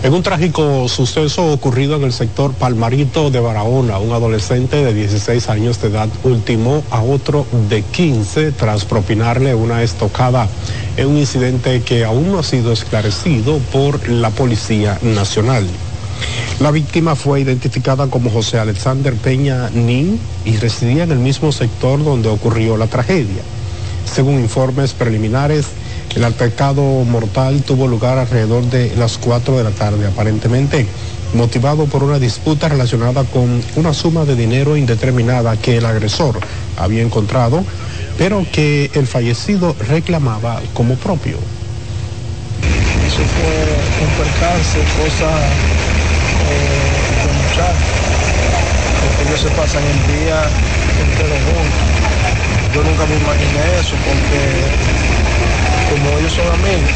[0.00, 5.48] En un trágico suceso ocurrido en el sector Palmarito de Barahona, un adolescente de 16
[5.48, 10.46] años de edad ultimó a otro de 15 tras propinarle una estocada
[10.96, 15.66] en un incidente que aún no ha sido esclarecido por la Policía Nacional.
[16.60, 22.04] La víctima fue identificada como José Alexander Peña Nin y residía en el mismo sector
[22.04, 23.42] donde ocurrió la tragedia.
[24.04, 25.66] Según informes preliminares,
[26.14, 30.86] el altercado mortal tuvo lugar alrededor de las 4 de la tarde, aparentemente
[31.34, 36.38] motivado por una disputa relacionada con una suma de dinero indeterminada que el agresor
[36.76, 37.64] había encontrado,
[38.16, 41.36] pero que el fallecido reclamaba como propio.
[43.06, 43.54] Eso fue
[44.04, 45.30] un percance, cosa
[46.48, 46.88] eh,
[47.24, 47.98] de muchachos,
[49.02, 50.42] porque ellos se pasan el día
[51.04, 51.98] entero juntos.
[52.74, 55.17] Yo nunca me imaginé eso porque
[55.88, 56.90] como ellos son amigos,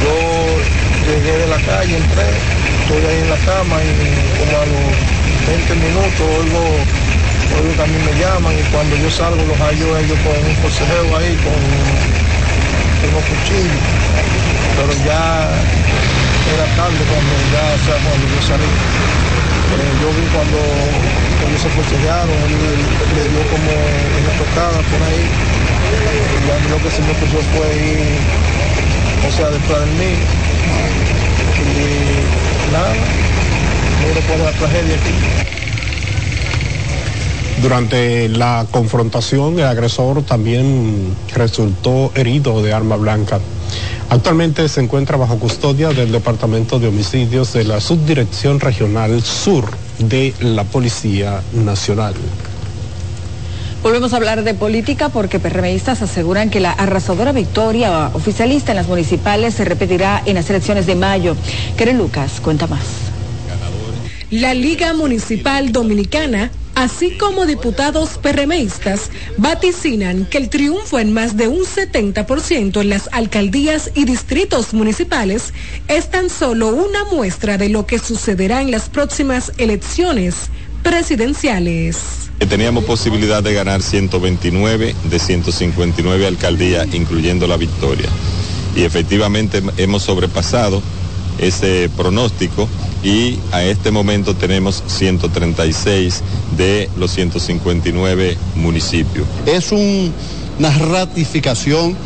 [0.00, 0.14] yo
[1.04, 2.24] llegué de la calle, entré,
[2.80, 3.92] estoy ahí en la cama y
[4.40, 4.88] como a los
[5.46, 6.80] 20 minutos oigo,
[7.60, 10.54] oigo que a mí me llaman y cuando yo salgo los hallo ellos con un
[10.64, 11.60] consejero ahí con,
[13.10, 13.84] unos cuchillos,
[14.76, 15.48] pero ya
[16.52, 18.70] era tarde cuando ya, sea, cuando yo salí.
[19.70, 20.58] Eh, yo vi cuando
[21.46, 22.56] ellos se forcejearon, él
[23.16, 28.18] le dio como una tocada por ahí y a que se me fue ir,
[29.26, 30.12] o sea, detrás de mí.
[31.76, 32.92] Y nada,
[34.02, 35.50] miro por la tragedia aquí.
[37.62, 43.38] Durante la confrontación, el agresor también resultó herido de arma blanca.
[44.08, 49.68] Actualmente se encuentra bajo custodia del Departamento de Homicidios de la Subdirección Regional Sur
[49.98, 52.14] de la Policía Nacional.
[53.82, 58.88] Volvemos a hablar de política porque PRMistas aseguran que la arrasadora victoria oficialista en las
[58.88, 61.34] municipales se repetirá en las elecciones de mayo.
[61.76, 62.84] Keren Lucas, cuenta más.
[64.30, 66.50] La Liga Municipal Dominicana
[66.80, 73.10] así como diputados PRMistas, vaticinan que el triunfo en más de un 70% en las
[73.12, 75.52] alcaldías y distritos municipales
[75.88, 80.48] es tan solo una muestra de lo que sucederá en las próximas elecciones
[80.82, 88.08] presidenciales teníamos posibilidad de ganar 129 de 159 alcaldías, incluyendo la victoria.
[88.74, 90.82] Y efectivamente hemos sobrepasado
[91.38, 92.68] ese pronóstico
[93.02, 96.22] y a este momento tenemos 136
[96.56, 99.26] de los 159 municipios.
[99.46, 101.96] Es una ratificación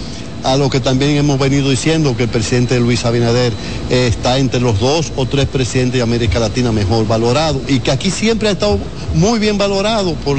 [0.44, 3.52] a lo que también hemos venido diciendo, que el presidente Luis Abinader
[3.90, 7.90] eh, está entre los dos o tres presidentes de América Latina mejor valorados y que
[7.90, 8.78] aquí siempre ha estado
[9.14, 10.38] muy bien valorado por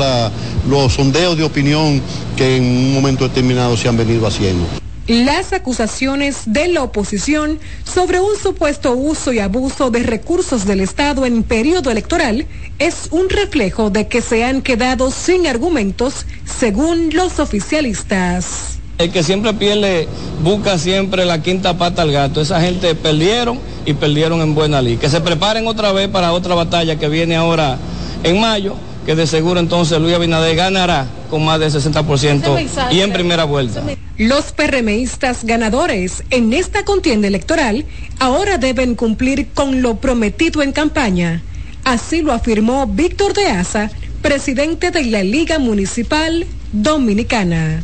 [0.69, 2.01] los sondeos de opinión
[2.37, 4.65] que en un momento determinado se han venido haciendo
[5.07, 11.27] las acusaciones de la oposición sobre un supuesto uso y abuso de recursos del Estado
[11.27, 12.47] en periodo electoral
[12.79, 18.74] es un reflejo de que se han quedado sin argumentos según los oficialistas.
[18.97, 20.07] El que siempre pierde
[20.41, 22.39] busca siempre la quinta pata al gato.
[22.39, 24.95] Esa gente perdieron y perdieron en buena ley.
[24.95, 27.77] Que se preparen otra vez para otra batalla que viene ahora
[28.23, 28.75] en mayo,
[29.05, 33.83] que de seguro entonces Luis Abinader ganará con más del 60% y en primera vuelta.
[34.17, 37.85] Los PRMistas ganadores en esta contienda electoral
[38.19, 41.43] ahora deben cumplir con lo prometido en campaña.
[41.83, 43.91] Así lo afirmó Víctor de Asa,
[44.21, 47.83] presidente de la Liga Municipal Dominicana.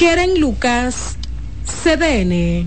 [0.00, 1.18] Keren Lucas,
[1.66, 2.66] CDN.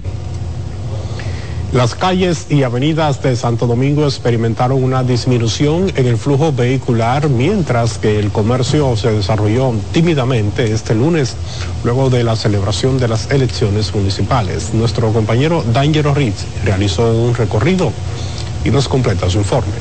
[1.73, 7.97] Las calles y avenidas de Santo Domingo experimentaron una disminución en el flujo vehicular mientras
[7.97, 11.35] que el comercio se desarrolló tímidamente este lunes
[11.83, 14.71] luego de la celebración de las elecciones municipales.
[14.75, 17.91] Nuestro compañero D'Angelo Ritz realizó un recorrido
[18.63, 19.73] y nos completa su informe.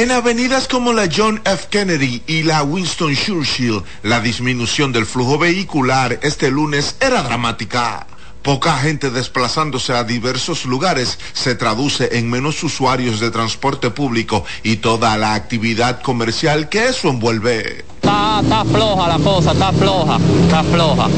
[0.00, 1.66] En avenidas como la John F.
[1.68, 8.06] Kennedy y la Winston Churchill, la disminución del flujo vehicular este lunes era dramática.
[8.40, 14.76] Poca gente desplazándose a diversos lugares se traduce en menos usuarios de transporte público y
[14.76, 17.84] toda la actividad comercial que eso envuelve.
[18.10, 21.08] Está, está floja la cosa, está floja, está floja.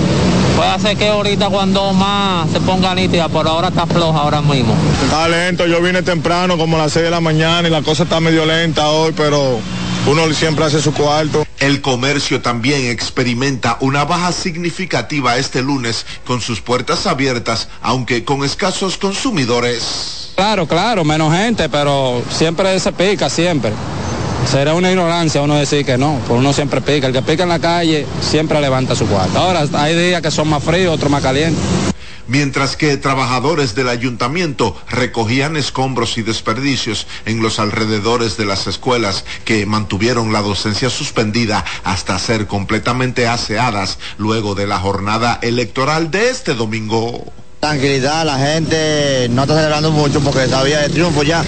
[0.57, 4.75] Puede ser que ahorita cuando más se ponga nítida, por ahora está floja ahora mismo.
[5.05, 8.03] Está lento, yo vine temprano como a las 6 de la mañana y la cosa
[8.05, 9.59] está medio lenta hoy, pero
[10.07, 11.47] uno siempre hace su cuarto.
[11.59, 18.45] El comercio también experimenta una baja significativa este lunes con sus puertas abiertas, aunque con
[18.45, 20.33] escasos consumidores.
[20.35, 23.73] Claro, claro, menos gente, pero siempre se pica, siempre.
[24.51, 27.07] Será una ignorancia uno decir que no, pues uno siempre pica.
[27.07, 29.39] El que pica en la calle siempre levanta su cuarto.
[29.39, 31.63] Ahora hay días que son más fríos, otros más calientes
[32.33, 39.25] mientras que trabajadores del ayuntamiento recogían escombros y desperdicios en los alrededores de las escuelas
[39.45, 46.31] que mantuvieron la docencia suspendida hasta ser completamente aseadas luego de la jornada electoral de
[46.31, 47.33] este domingo.
[47.61, 51.45] Tranquilidad, la gente no está celebrando mucho porque sabía el triunfo ya.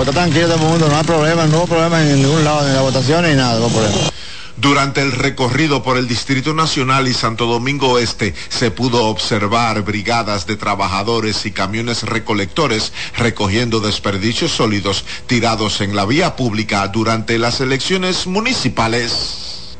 [0.00, 2.68] Está tranquilo todo el mundo, no hay problema, no hubo problema en ningún lado, ni
[2.68, 4.10] en la votación ni nada, no hay problema.
[4.56, 10.46] Durante el recorrido por el Distrito Nacional y Santo Domingo Este se pudo observar brigadas
[10.46, 17.60] de trabajadores y camiones recolectores recogiendo desperdicios sólidos tirados en la vía pública durante las
[17.60, 19.76] elecciones municipales.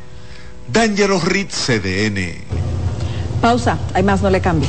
[0.68, 2.44] Dangerous Ritz CDN.
[3.40, 4.68] Pausa, hay más, no le cambie.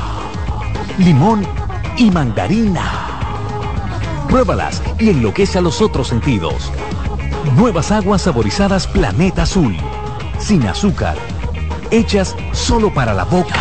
[0.97, 1.45] limón
[1.97, 2.83] y mandarina.
[4.27, 6.71] Pruébalas y enloquece a los otros sentidos.
[7.55, 9.75] Nuevas aguas saborizadas Planeta Azul.
[10.39, 11.15] Sin azúcar.
[11.91, 13.59] Hechas solo para la boca.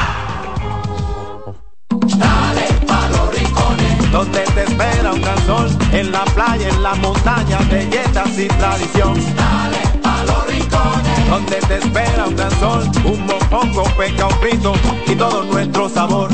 [2.17, 6.95] Dale pa los rincones, donde te espera un gran sol, en la playa, en la
[6.95, 9.15] montaña, belletas y tradición.
[9.37, 14.73] Dale pa los rincones, donde te espera un gran sol, un mopongo, peca, un frito
[15.07, 16.31] y todo nuestro sabor.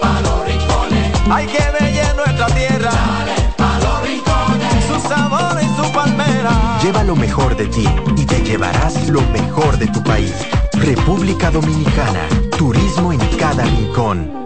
[0.00, 2.90] Pa los rincones, hay que ver nuestra tierra.
[2.90, 6.78] Dale pa los rincones, su sabor y su palmera.
[6.82, 10.34] Lleva lo mejor de ti y te llevarás lo mejor de tu país.
[10.72, 12.28] República Dominicana,
[12.58, 14.43] turismo en cada rincón.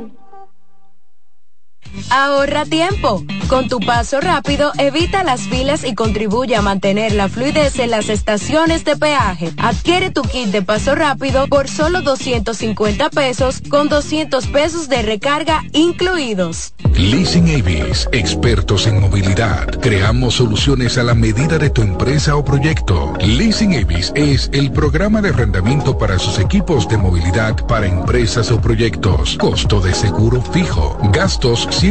[2.11, 3.24] Ahorra tiempo.
[3.49, 8.11] Con tu paso rápido, evita las filas y contribuye a mantener la fluidez en las
[8.11, 9.53] estaciones de peaje.
[9.57, 15.62] Adquiere tu kit de paso rápido por solo 250 pesos con 200 pesos de recarga
[15.72, 16.74] incluidos.
[16.94, 19.66] Leasing Avis, expertos en movilidad.
[19.80, 23.14] Creamos soluciones a la medida de tu empresa o proyecto.
[23.20, 28.61] Leasing Avis es el programa de arrendamiento para sus equipos de movilidad para empresas o
[28.61, 29.38] proyectos.
[29.38, 30.99] Costo de seguro fijo.
[31.12, 31.88] Gastos 100%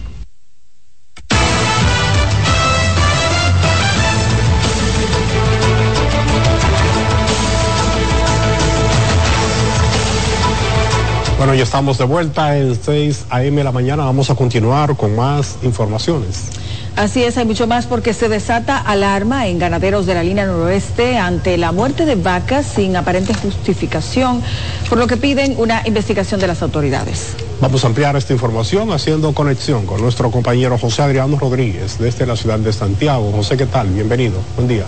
[11.38, 13.58] Bueno, ya estamos de vuelta en 6 a.m.
[13.58, 14.06] de la mañana.
[14.06, 16.46] Vamos a continuar con más informaciones.
[16.96, 21.20] Así es, hay mucho más porque se desata alarma en ganaderos de la línea noroeste
[21.20, 24.42] ante la muerte de vacas sin aparente justificación,
[24.90, 27.36] por lo que piden una investigación de las autoridades.
[27.62, 32.36] Vamos a ampliar esta información haciendo conexión con nuestro compañero José Adriano Rodríguez desde la
[32.36, 33.32] ciudad de Santiago.
[33.32, 33.90] José, ¿qué tal?
[33.90, 34.40] Bienvenido.
[34.56, 34.86] Buen día.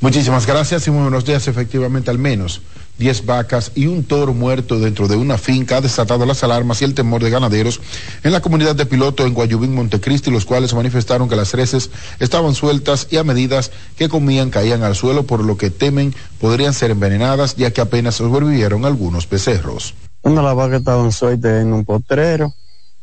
[0.00, 1.46] Muchísimas gracias y muy buenos días.
[1.46, 2.62] Efectivamente, al menos
[2.98, 6.84] 10 vacas y un toro muerto dentro de una finca ha desatado las alarmas y
[6.84, 7.80] el temor de ganaderos
[8.24, 12.54] en la comunidad de Piloto en Guayubín, Montecristi, los cuales manifestaron que las reses estaban
[12.54, 16.90] sueltas y a medidas que comían caían al suelo, por lo que temen podrían ser
[16.90, 19.94] envenenadas, ya que apenas sobrevivieron algunos becerros.
[20.22, 22.52] Bueno, la vaca estaba en suerte en un potrero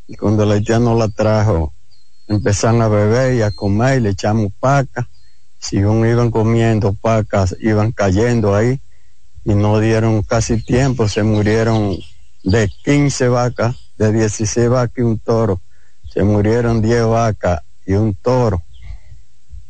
[0.08, 1.74] y cuando el haitiano la trajo,
[2.28, 5.08] empezaron a beber y a comer y le echamos paca.
[5.58, 8.82] Según iban comiendo pacas, iban cayendo ahí
[9.46, 11.96] y no dieron casi tiempo, se murieron
[12.44, 15.62] de 15 vacas, de 16 vacas y un toro.
[16.12, 18.64] Se murieron 10 vacas y un toro.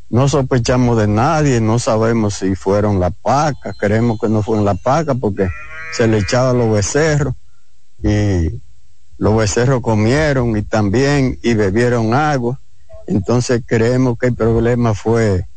[0.10, 4.80] No sospechamos de nadie, no sabemos si fueron las pacas, creemos que no fueron las
[4.80, 5.50] pacas porque
[5.92, 7.36] se le echaban los becerros
[8.02, 8.62] y
[9.18, 12.62] los becerros comieron y también y bebieron agua.
[13.08, 15.48] Entonces creemos que el problema fue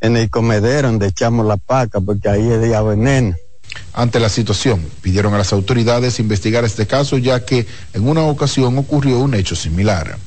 [0.00, 3.36] en el comedero donde echamos la paca porque ahí de veneno.
[3.96, 8.76] Ante la situación, pidieron a las autoridades investigar este caso ya que en una ocasión
[8.76, 10.18] ocurrió un hecho similar.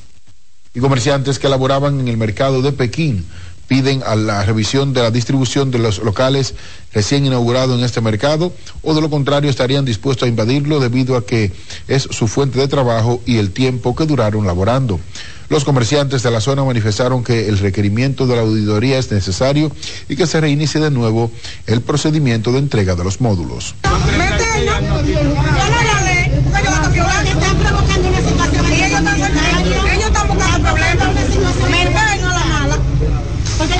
[0.74, 3.24] Y comerciantes que laboraban en el mercado de Pekín
[3.68, 6.54] piden a la revisión de la distribución de los locales
[6.92, 8.52] recién inaugurados en este mercado
[8.82, 11.52] o de lo contrario estarían dispuestos a invadirlo debido a que
[11.86, 14.98] es su fuente de trabajo y el tiempo que duraron laborando.
[15.50, 19.72] Los comerciantes de la zona manifestaron que el requerimiento de la auditoría es necesario
[20.08, 21.32] y que se reinicie de nuevo
[21.66, 23.74] el procedimiento de entrega de los módulos.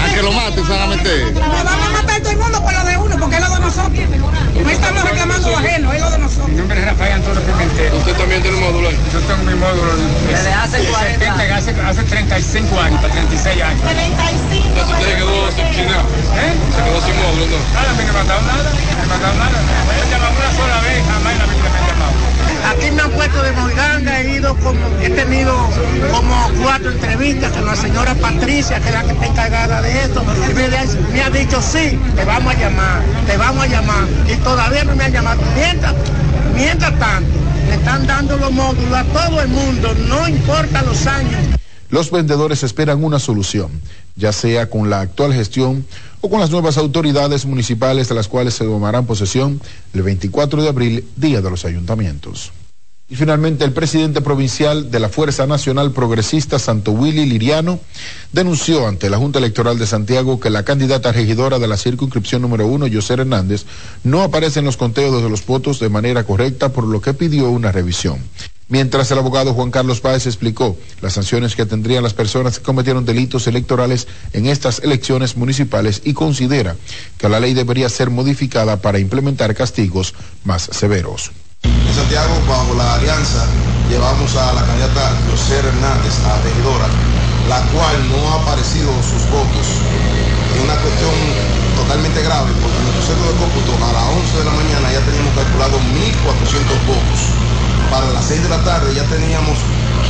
[0.00, 1.32] A que lo maten, se van a meter.
[1.32, 3.60] Me van a matar todo el mundo por lo de uno, porque es lo de
[3.60, 4.29] nosotros.
[4.70, 6.48] No estamos reclamando lo ajeno, es lo de nosotros.
[6.48, 7.92] Mi nombre es Rafael Antonio Pimentel.
[7.92, 8.96] ¿Usted también tiene módulo ahí?
[9.12, 9.90] Yo tengo mi módulo.
[10.30, 13.82] Desde hace 40 hace, hace 35 años, para 36 años.
[13.82, 14.68] 35.
[14.70, 15.98] Entonces usted quedó sin china.
[16.38, 16.54] ¿Eh?
[16.70, 17.58] Se quedó sin módulo, ¿no?
[17.74, 18.70] Nada, me han mandado nada.
[18.70, 19.58] Me han mandado nada.
[19.58, 21.79] Me han llamado una sola vez, jamás en la vida.
[22.68, 25.68] Aquí me han puesto de moiganga, he tenido
[26.10, 30.22] como cuatro entrevistas con la señora Patricia, que es la que está encargada de esto,
[30.50, 30.68] y me,
[31.12, 34.94] me ha dicho, sí, te vamos a llamar, te vamos a llamar, y todavía no
[34.94, 35.40] me han llamado.
[35.54, 35.94] Mientras,
[36.54, 37.30] mientras tanto,
[37.68, 41.40] le están dando los módulos a todo el mundo, no importa los años.
[41.88, 43.70] Los vendedores esperan una solución,
[44.14, 45.84] ya sea con la actual gestión
[46.20, 49.60] o con las nuevas autoridades municipales de las cuales se tomarán posesión
[49.94, 52.52] el 24 de abril, Día de los Ayuntamientos.
[53.10, 57.80] Y finalmente, el presidente provincial de la Fuerza Nacional Progresista, Santo Willy Liriano,
[58.32, 62.68] denunció ante la Junta Electoral de Santiago que la candidata regidora de la circunscripción número
[62.68, 63.64] uno, José Hernández,
[64.04, 67.50] no aparece en los conteos de los votos de manera correcta, por lo que pidió
[67.50, 68.20] una revisión.
[68.70, 73.04] Mientras el abogado Juan Carlos Páez explicó las sanciones que tendrían las personas que cometieron
[73.04, 76.76] delitos electorales en estas elecciones municipales y considera
[77.18, 80.14] que la ley debería ser modificada para implementar castigos
[80.44, 81.32] más severos.
[81.64, 83.44] En Santiago, bajo la alianza,
[83.90, 86.86] llevamos a la candidata José Hernández a regidora,
[87.48, 89.66] la cual no ha aparecido sus votos.
[90.54, 91.10] Es una cuestión
[91.74, 95.00] totalmente grave, porque en nuestro centro de cómputo a las 11 de la mañana ya
[95.02, 97.49] teníamos calculado 1.400 votos
[97.90, 99.58] para las 6 de la tarde ya teníamos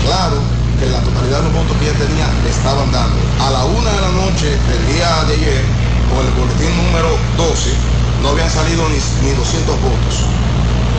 [0.05, 0.37] claro
[0.79, 3.17] que la totalidad de los votos que ella tenía estaban dando.
[3.41, 5.65] A la una de la noche del día de ayer,
[6.13, 7.73] con el boletín número 12,
[8.23, 10.15] no habían salido ni, ni 200 votos.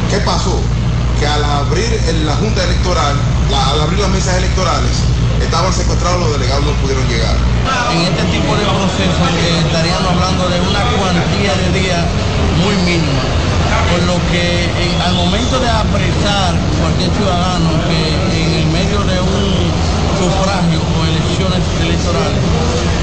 [0.09, 0.59] ¿Qué pasó?
[1.19, 1.89] Que al abrir
[2.25, 3.15] la Junta Electoral,
[3.53, 4.91] al abrir las mesas electorales,
[5.43, 7.35] estaban secuestrados los delegados no pudieron llegar.
[7.91, 12.05] En este tipo de procesos eh, estaríamos hablando de una cuantía de días
[12.63, 13.41] muy mínima
[13.91, 14.69] por lo que
[15.03, 17.99] al momento de apresar cualquier ciudadano que
[18.39, 19.43] en el medio de un
[20.19, 22.43] sufragio o elecciones electorales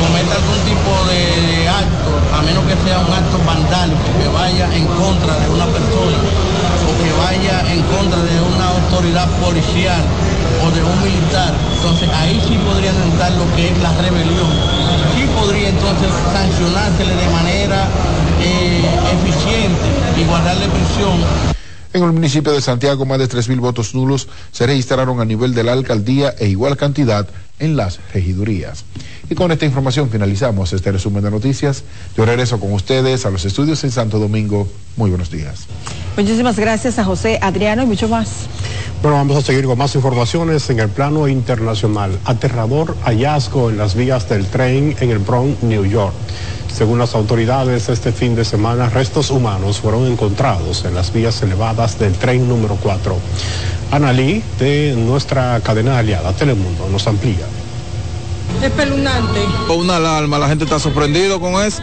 [0.01, 4.87] cometa algún tipo de acto, a menos que sea un acto vandálico, que vaya en
[4.87, 6.19] contra de una persona
[7.09, 10.03] que vaya en contra de una autoridad policial
[10.65, 14.51] o de un militar, entonces ahí sí podrían entrar lo que es la rebelión.
[15.15, 17.89] Sí podría entonces sancionársele de manera
[18.43, 18.85] eh,
[19.17, 19.89] eficiente
[20.21, 21.17] y guardarle prisión.
[21.95, 25.65] En el municipio de Santiago, más de 3.000 votos nulos se registraron a nivel de
[25.65, 27.27] la alcaldía e igual cantidad
[27.59, 28.85] en las regidurías.
[29.31, 31.85] Y con esta información finalizamos este resumen de noticias.
[32.17, 34.69] Yo regreso con ustedes a los estudios en Santo Domingo.
[34.97, 35.67] Muy buenos días.
[36.17, 38.47] Muchísimas gracias a José Adriano y mucho más.
[39.03, 42.19] Bueno, vamos a seguir con más informaciones en el plano internacional.
[42.25, 46.15] Aterrador hallazgo en las vías del tren en el Bronx, New York.
[46.73, 51.99] Según las autoridades, este fin de semana restos humanos fueron encontrados en las vías elevadas
[51.99, 53.17] del tren número 4.
[53.91, 57.47] Analí, de nuestra cadena aliada Telemundo, nos amplía.
[58.63, 59.41] Espeluznante.
[59.73, 61.81] Una alarma, la gente está sorprendido con eso.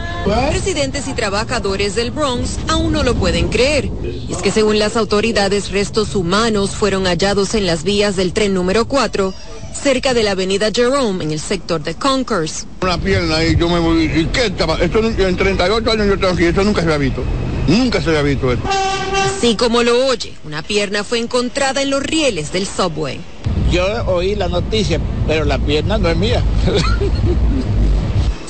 [0.52, 3.90] Residentes y trabajadores del Bronx aún no lo pueden creer.
[4.02, 8.52] Y es que según las autoridades, restos humanos fueron hallados en las vías del tren
[8.52, 9.32] número 4
[9.76, 12.66] cerca de la avenida Jerome, en el sector de Concourse.
[12.82, 14.76] Una pierna y yo me voy, ¿y qué estaba?
[14.76, 17.22] Esto en 38 años yo estoy aquí, esto nunca se ha visto.
[17.68, 18.68] Nunca se había visto esto.
[19.26, 23.20] Así como lo oye, una pierna fue encontrada en los rieles del subway.
[23.70, 26.42] Yo oí la noticia, pero la pierna no es mía.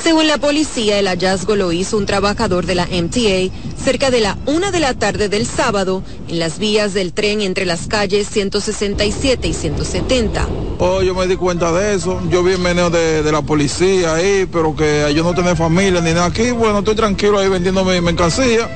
[0.06, 4.38] Según la policía, el hallazgo lo hizo un trabajador de la MTA cerca de la
[4.46, 9.48] una de la tarde del sábado en las vías del tren entre las calles 167
[9.48, 10.46] y 170.
[10.78, 12.20] Oh, yo me di cuenta de eso.
[12.30, 16.00] Yo vi el meneo de, de la policía ahí, pero que yo no tenía familia
[16.00, 16.52] ni nada aquí.
[16.52, 18.70] Bueno, estoy tranquilo ahí vendiendo mi mercancía.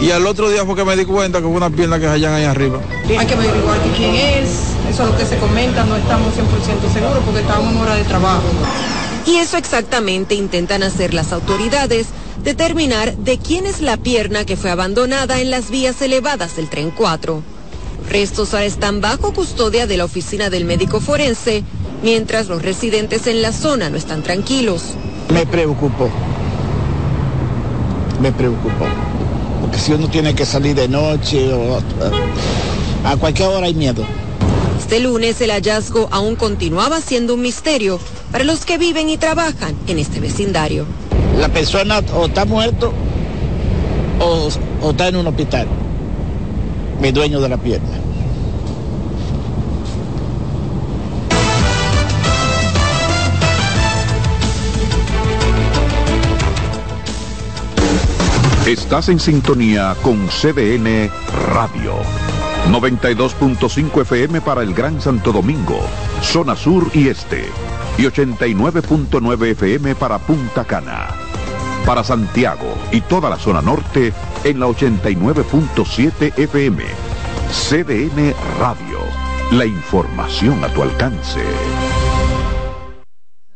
[0.00, 2.32] Y al otro día fue que me di cuenta que fue una pierna que hallan
[2.32, 2.78] ahí arriba.
[3.08, 4.50] Hay que averiguar quién es,
[4.88, 8.04] eso es lo que se comenta, no estamos 100% seguros porque estábamos en hora de
[8.04, 8.44] trabajo.
[9.26, 12.08] Y eso exactamente intentan hacer las autoridades,
[12.42, 16.90] determinar de quién es la pierna que fue abandonada en las vías elevadas del tren
[16.90, 17.42] 4.
[18.02, 21.64] Los restos ahora están bajo custodia de la oficina del médico forense,
[22.02, 24.82] mientras los residentes en la zona no están tranquilos.
[25.30, 26.10] Me preocupó.
[28.20, 28.86] Me preocupó.
[29.62, 31.80] Porque si uno tiene que salir de noche o
[33.04, 34.04] a cualquier hora hay miedo.
[34.78, 37.98] Este lunes el hallazgo aún continuaba siendo un misterio
[38.30, 40.86] para los que viven y trabajan en este vecindario.
[41.38, 42.92] La persona o está muerto
[44.20, 44.48] o,
[44.82, 45.66] o está en un hospital.
[47.00, 48.04] Mi dueño de la pierna.
[58.66, 61.10] Estás en sintonía con CDN
[61.52, 62.23] Radio.
[62.70, 65.80] 92.5 FM para el Gran Santo Domingo,
[66.22, 67.44] zona sur y este.
[67.98, 71.08] Y 89.9 FM para Punta Cana.
[71.84, 74.12] Para Santiago y toda la zona norte
[74.44, 76.82] en la 89.7 FM.
[77.50, 78.98] CDN Radio.
[79.52, 81.40] La información a tu alcance.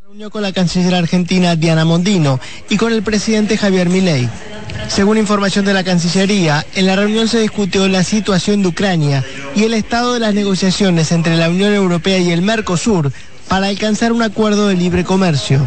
[0.03, 2.39] reunió con la canciller argentina Diana Mondino
[2.69, 4.29] y con el presidente Javier Milei.
[4.89, 9.65] Según información de la Cancillería, en la reunión se discutió la situación de Ucrania y
[9.65, 13.13] el estado de las negociaciones entre la Unión Europea y el Mercosur
[13.49, 15.67] para alcanzar un acuerdo de libre comercio.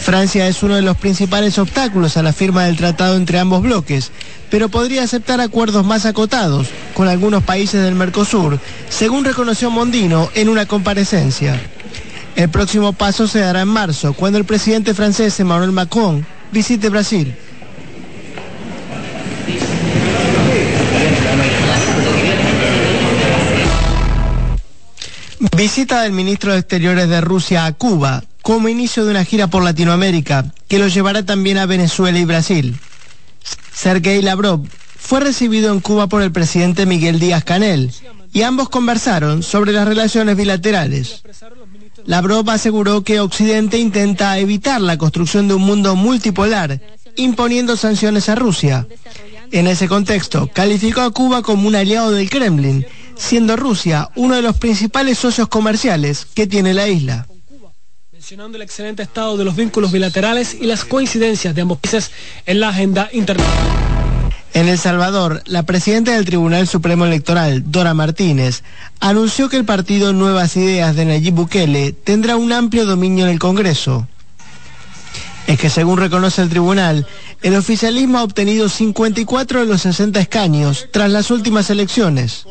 [0.00, 4.10] Francia es uno de los principales obstáculos a la firma del tratado entre ambos bloques,
[4.50, 8.58] pero podría aceptar acuerdos más acotados con algunos países del Mercosur,
[8.88, 11.60] según reconoció Mondino en una comparecencia.
[12.36, 17.34] El próximo paso se dará en marzo, cuando el presidente francés Emmanuel Macron visite Brasil.
[25.60, 29.62] Visita del ministro de Exteriores de Rusia a Cuba como inicio de una gira por
[29.62, 32.78] Latinoamérica que lo llevará también a Venezuela y Brasil.
[33.70, 34.66] Sergei Lavrov
[34.98, 37.92] fue recibido en Cuba por el presidente Miguel Díaz Canel
[38.32, 41.22] y ambos conversaron sobre las relaciones bilaterales.
[42.06, 46.80] Lavrov aseguró que Occidente intenta evitar la construcción de un mundo multipolar,
[47.16, 48.86] imponiendo sanciones a Rusia.
[49.52, 52.86] En ese contexto, calificó a Cuba como un aliado del Kremlin,
[53.20, 57.26] siendo Rusia uno de los principales socios comerciales que tiene la isla.
[58.12, 62.10] mencionando el excelente estado de los vínculos bilaterales y las coincidencias de ambos países
[62.46, 63.90] en la agenda internacional.
[64.52, 68.62] En El Salvador, la presidenta del Tribunal Supremo Electoral, Dora Martínez,
[68.98, 73.38] anunció que el partido Nuevas Ideas de Nayib Bukele tendrá un amplio dominio en el
[73.38, 74.08] Congreso.
[75.46, 77.06] Es que según reconoce el tribunal,
[77.42, 82.44] el oficialismo ha obtenido 54 de los 60 escaños tras las últimas elecciones.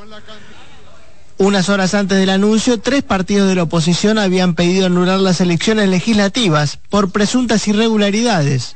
[1.40, 5.88] Unas horas antes del anuncio, tres partidos de la oposición habían pedido anular las elecciones
[5.88, 8.76] legislativas por presuntas irregularidades.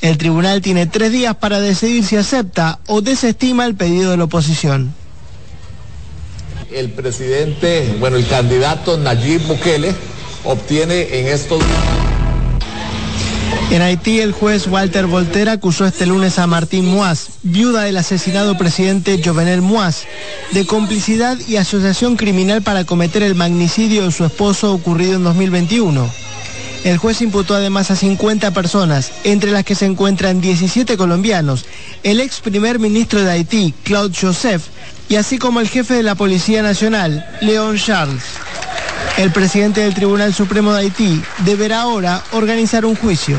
[0.00, 4.22] El tribunal tiene tres días para decidir si acepta o desestima el pedido de la
[4.22, 4.94] oposición.
[6.70, 9.92] El presidente, bueno, el candidato Nayib Bukele
[10.44, 11.60] obtiene en estos
[13.70, 18.56] En Haití, el juez Walter Volter acusó este lunes a Martín Moaz, viuda del asesinado
[18.56, 20.04] presidente Jovenel Moaz,
[20.52, 26.08] de complicidad y asociación criminal para cometer el magnicidio de su esposo ocurrido en 2021.
[26.84, 31.64] El juez imputó además a 50 personas, entre las que se encuentran 17 colombianos,
[32.02, 34.62] el ex primer ministro de Haití, Claude Joseph,
[35.08, 38.22] y así como el jefe de la Policía Nacional, Leon Charles.
[39.16, 43.38] El presidente del Tribunal Supremo de Haití deberá ahora organizar un juicio.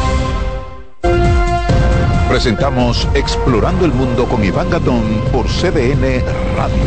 [2.31, 5.03] Presentamos Explorando el Mundo con Iván Gatón
[5.33, 6.23] por CDN
[6.55, 6.77] Radio.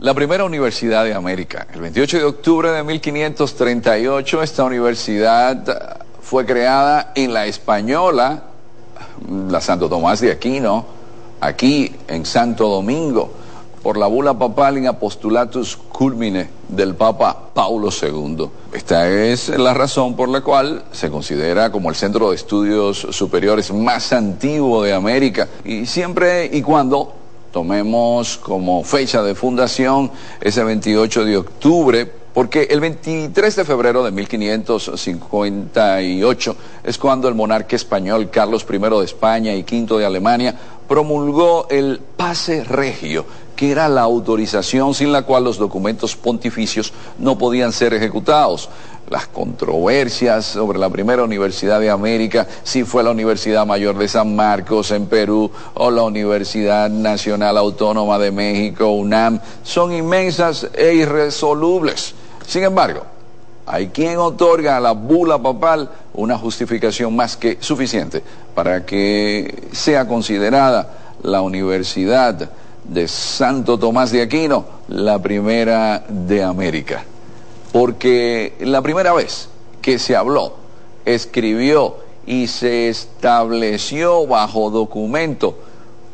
[0.00, 1.66] La primera universidad de América.
[1.72, 8.42] El 28 de octubre de 1538 esta universidad fue creada en la Española,
[9.48, 10.84] la Santo Tomás de Aquino,
[11.40, 13.32] aquí en Santo Domingo
[13.84, 18.48] por la bula papal in apostulatus culmine del Papa Paulo II.
[18.72, 23.70] Esta es la razón por la cual se considera como el centro de estudios superiores
[23.74, 27.12] más antiguo de América y siempre y cuando
[27.52, 30.10] tomemos como fecha de fundación
[30.40, 37.76] ese 28 de octubre porque el 23 de febrero de 1558 es cuando el monarca
[37.76, 40.58] español Carlos I de España y V de Alemania
[40.88, 43.24] promulgó el pase regio,
[43.56, 48.68] que era la autorización sin la cual los documentos pontificios no podían ser ejecutados.
[49.10, 54.34] Las controversias sobre la primera universidad de América, si fue la Universidad Mayor de San
[54.34, 62.14] Marcos en Perú o la Universidad Nacional Autónoma de México, UNAM, son inmensas e irresolubles.
[62.46, 63.02] Sin embargo,
[63.66, 68.22] hay quien otorga a la bula papal una justificación más que suficiente
[68.54, 72.50] para que sea considerada la Universidad
[72.84, 77.04] de Santo Tomás de Aquino la primera de América.
[77.72, 79.48] Porque la primera vez
[79.82, 80.54] que se habló,
[81.04, 85.58] escribió y se estableció bajo documento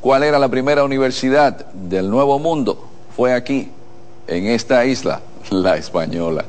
[0.00, 3.70] cuál era la primera universidad del Nuevo Mundo fue aquí,
[4.26, 6.44] en esta isla, la española.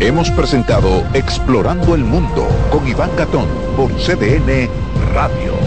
[0.00, 3.46] Hemos presentado Explorando el Mundo con Iván Gatón
[3.76, 4.68] por CDN
[5.12, 5.57] Radio.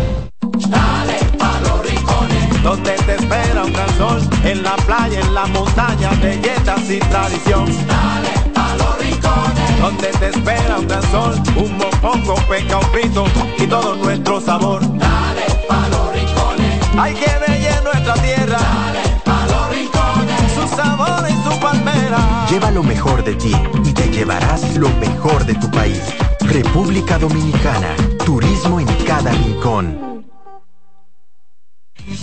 [2.64, 7.66] Donde te espera un gran sol, en la playa, en la montaña, belletas y tradición.
[7.88, 13.26] Dale pa los rincones, donde te espera un gran sol, un mopongo, peca, un frito
[13.58, 14.82] y todo nuestro sabor.
[14.82, 18.60] Dale pa los rincones, hay que ver nuestra tierra.
[18.60, 22.46] Dale pa los rincones, su sabor y su palmera.
[22.50, 26.02] Lleva lo mejor de ti y te llevarás lo mejor de tu país.
[26.42, 27.96] República Dominicana,
[28.26, 30.11] turismo en cada rincón.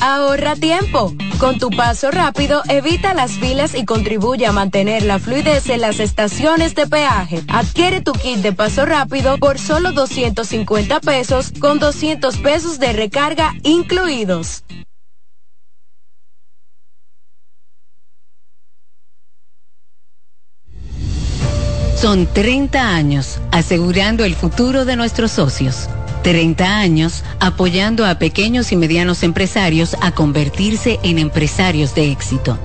[0.00, 1.14] Ahorra tiempo.
[1.38, 6.00] Con tu paso rápido, evita las filas y contribuye a mantener la fluidez en las
[6.00, 7.42] estaciones de peaje.
[7.48, 13.54] Adquiere tu kit de paso rápido por solo 250 pesos con 200 pesos de recarga
[13.62, 14.64] incluidos.
[21.96, 25.88] Son 30 años asegurando el futuro de nuestros socios.
[26.22, 32.58] 30 años apoyando a pequeños y medianos empresarios a convertirse en empresarios de éxito.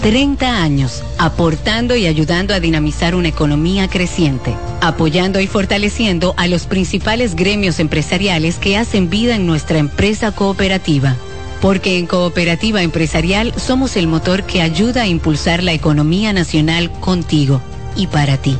[0.00, 6.64] 30 años aportando y ayudando a dinamizar una economía creciente, apoyando y fortaleciendo a los
[6.64, 11.16] principales gremios empresariales que hacen vida en nuestra empresa cooperativa.
[11.60, 17.60] Porque en Cooperativa Empresarial somos el motor que ayuda a impulsar la economía nacional contigo
[17.94, 18.56] y para ti.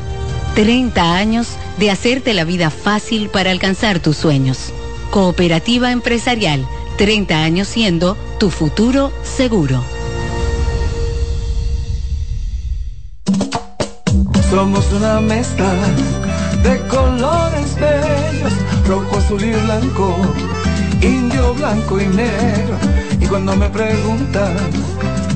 [0.61, 4.75] 30 años de hacerte la vida fácil para alcanzar tus sueños.
[5.09, 9.83] Cooperativa empresarial, 30 años siendo tu futuro seguro.
[14.51, 15.73] Somos una mezcla
[16.63, 18.53] de colores bellos,
[18.87, 20.15] rojo, azul y blanco,
[21.01, 22.77] indio, blanco y negro.
[23.19, 24.59] Y cuando me preguntan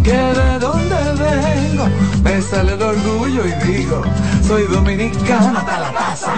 [0.05, 1.89] que de dónde vengo,
[2.23, 4.03] me sale el orgullo y digo,
[4.47, 6.33] soy dominicano hasta la taza.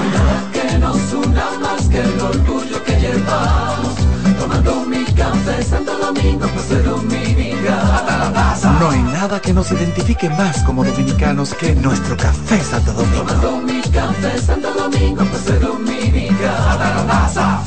[0.52, 3.96] Que nos una más que el orgullo que llevamos,
[4.38, 8.72] tomando mi café Santo Domingo, pues soy dominicano hasta la taza.
[8.78, 13.24] No hay nada que nos identifique más como dominicanos que nuestro café Santo Domingo.
[13.24, 17.60] Tomando mi café Santo Domingo, pues soy dominicano hasta la taza.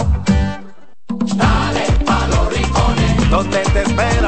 [1.35, 3.29] Dale pa' los rincones,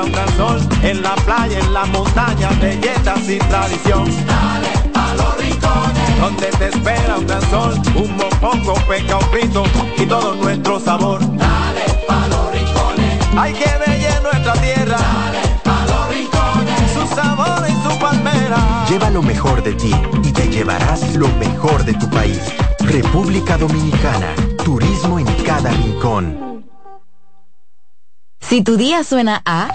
[0.03, 4.05] un gran sol, en la playa, en la montaña, belletas y tradición.
[4.25, 9.63] Dale pa' los rincones, donde te espera un gran sol, un mopongo, peca, un frito
[9.97, 11.19] y todo nuestro sabor.
[11.19, 14.97] Dale pa' los rincones, hay que ver nuestra tierra.
[14.97, 18.85] Dale pa' los rincones, su sabor y su palmera.
[18.89, 19.93] Lleva lo mejor de ti
[20.23, 22.39] y te llevarás lo mejor de tu país.
[22.79, 24.33] República Dominicana,
[24.63, 26.50] turismo en cada rincón.
[28.51, 29.69] Si tu día suena a...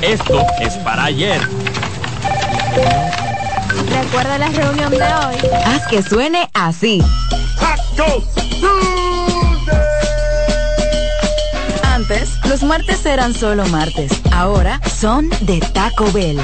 [0.00, 1.40] Esto es para ayer.
[3.90, 5.36] Recuerda la reunión de hoy.
[5.64, 7.00] Haz que suene así.
[11.84, 14.20] Antes, los martes eran solo martes.
[14.32, 16.40] Ahora son de Taco Bell.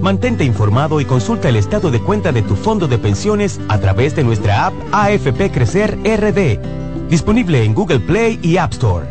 [0.00, 4.16] Mantente informado y consulta el estado de cuenta de tu fondo de pensiones a través
[4.16, 6.58] de nuestra app AFP Crecer RD,
[7.08, 9.06] disponible en Google Play y App Store.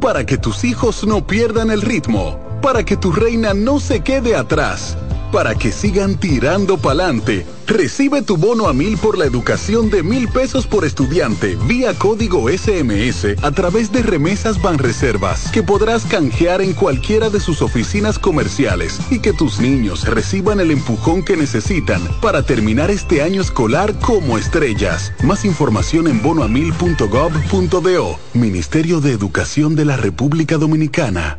[0.00, 4.34] Para que tus hijos no pierdan el ritmo, para que tu reina no se quede
[4.34, 4.96] atrás
[5.30, 7.46] para que sigan tirando pa'lante.
[7.66, 12.48] Recibe tu bono a mil por la educación de mil pesos por estudiante vía código
[12.48, 18.98] SMS a través de remesas Banreservas que podrás canjear en cualquiera de sus oficinas comerciales
[19.10, 24.36] y que tus niños reciban el empujón que necesitan para terminar este año escolar como
[24.36, 25.12] estrellas.
[25.22, 28.18] Más información en bonoamil.gov.do.
[28.34, 31.38] Ministerio de Educación de la República Dominicana.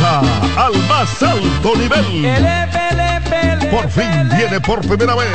[0.00, 0.20] Salsa
[0.56, 3.70] al más alto nivel.
[3.70, 5.28] Por fin viene por primera vez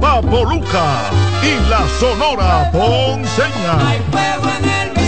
[0.00, 1.10] Papo Luca
[1.42, 3.96] y la Sonora Ponceña.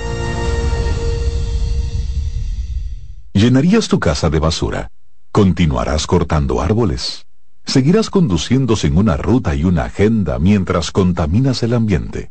[3.41, 4.91] ¿Llenarías tu casa de basura?
[5.31, 7.25] ¿Continuarás cortando árboles?
[7.65, 12.29] ¿Seguirás conduciendo sin una ruta y una agenda mientras contaminas el ambiente?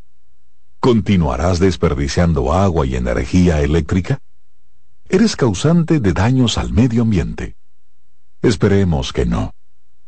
[0.79, 4.21] ¿Continuarás desperdiciando agua y energía eléctrica?
[5.09, 7.57] Eres causante de daños al medio ambiente.
[8.41, 9.53] Esperemos que no.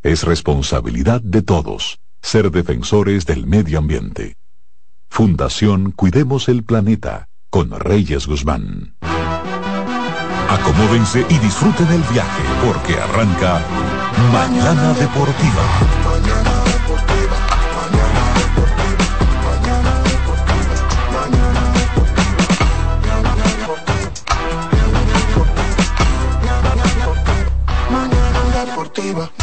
[0.05, 4.37] Es responsabilidad de todos ser defensores del medio ambiente.
[5.09, 8.95] Fundación Cuidemos el Planeta con Reyes Guzmán.
[10.51, 13.61] Acomódense y disfruten el viaje porque arranca
[14.33, 15.63] Mañana Deportiva.
[16.05, 16.53] Mañana
[28.65, 29.42] Deportiva.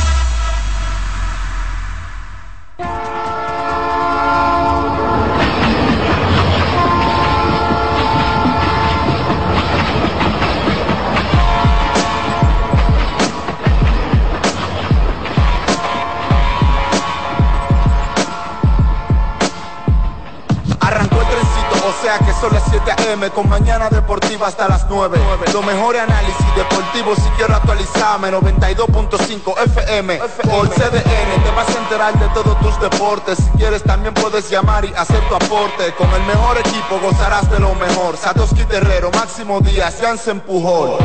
[22.17, 23.29] Que son las 7 a.m.
[23.29, 25.19] con mañana deportiva hasta las 9.
[25.53, 28.31] Lo mejor análisis deportivo si quiero actualizarme.
[28.31, 31.43] 92.5 FM por CDN.
[31.43, 33.37] Te vas a enterar de todos tus deportes.
[33.37, 35.93] Si quieres también puedes llamar y hacer tu aporte.
[35.97, 38.17] Con el mejor equipo gozarás de lo mejor.
[38.17, 40.97] Satoshi Terrero, Máximo Díaz, se empujó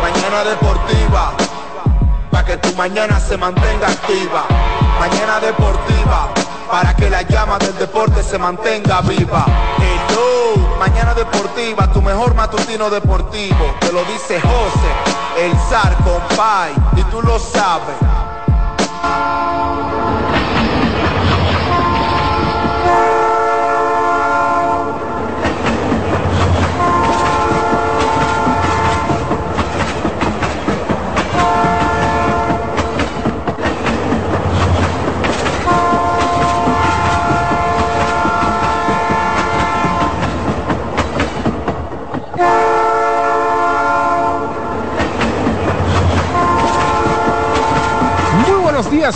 [0.00, 1.32] Mañana deportiva.
[2.30, 4.44] Para que tu mañana se mantenga activa.
[5.00, 6.41] Mañana deportiva
[6.72, 9.44] para que la llama del deporte se mantenga viva.
[9.76, 13.76] Hello, mañana deportiva, tu mejor matutino deportivo.
[13.78, 17.96] Te lo dice José, el zar compay, y tú lo sabes.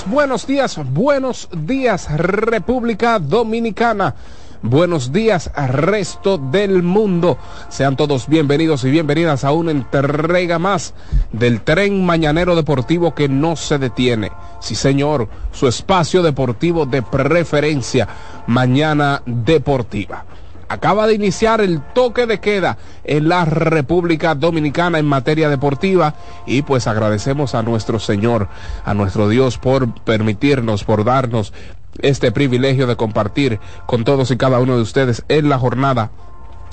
[0.06, 4.14] Buenos días, buenos días República Dominicana.
[4.62, 7.36] Buenos días resto del mundo.
[7.68, 10.94] Sean todos bienvenidos y bienvenidas a una entrega más
[11.30, 14.32] del tren mañanero deportivo que no se detiene.
[14.60, 18.08] Sí señor, su espacio deportivo de preferencia,
[18.46, 20.24] Mañana Deportiva.
[20.68, 26.14] Acaba de iniciar el toque de queda en la República Dominicana en materia deportiva
[26.46, 28.48] y pues agradecemos a nuestro Señor,
[28.84, 31.52] a nuestro Dios por permitirnos, por darnos
[32.00, 36.10] este privilegio de compartir con todos y cada uno de ustedes en la jornada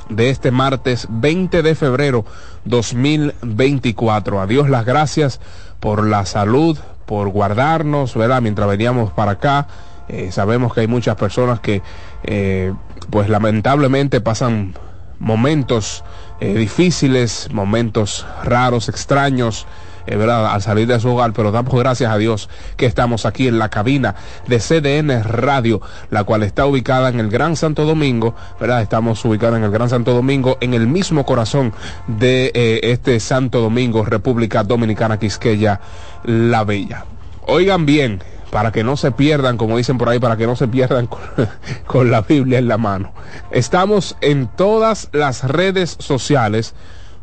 [0.09, 2.25] de este martes 20 de febrero
[2.65, 4.41] 2024.
[4.41, 5.39] A Dios las gracias
[5.79, 8.41] por la salud, por guardarnos, ¿verdad?
[8.41, 9.67] Mientras veníamos para acá,
[10.07, 11.81] eh, sabemos que hay muchas personas que,
[12.23, 12.73] eh,
[13.09, 14.73] pues lamentablemente pasan
[15.19, 16.03] momentos
[16.39, 19.65] eh, difíciles, momentos raros, extraños,
[20.05, 20.47] eh, ¿verdad?
[20.47, 23.69] al salir de su hogar, pero damos gracias a Dios que estamos aquí en la
[23.69, 24.15] cabina
[24.47, 28.81] de CDN Radio, la cual está ubicada en el Gran Santo Domingo, ¿verdad?
[28.81, 31.73] Estamos ubicados en el Gran Santo Domingo, en el mismo corazón
[32.07, 32.51] de
[32.83, 35.79] este Santo Domingo, República Dominicana, Quisqueya,
[36.25, 37.05] La Bella.
[37.45, 38.21] Oigan bien,
[38.53, 41.09] para que no se pierdan, como dicen por ahí, para que no se pierdan
[41.87, 43.11] con, la Biblia en la mano.
[43.49, 46.75] Estamos en todas las redes sociales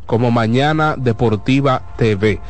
[0.07, 2.41] como Mañana Deportiva TV.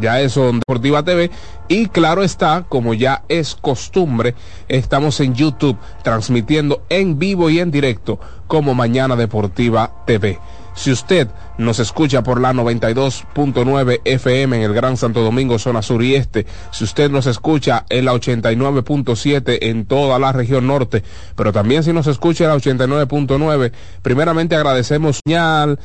[0.00, 1.30] Ya eso Deportiva TV.
[1.68, 4.34] Y claro está, como ya es costumbre,
[4.66, 8.18] estamos en YouTube transmitiendo en vivo y en directo
[8.48, 10.40] como Mañana Deportiva TV.
[10.76, 16.04] Si usted nos escucha por la 92.9 FM en el Gran Santo Domingo, zona sur
[16.04, 21.02] y este, si usted nos escucha en la 89.7 en toda la región norte,
[21.34, 23.72] pero también si nos escucha en la 89.9,
[24.02, 25.78] primeramente agradecemos señal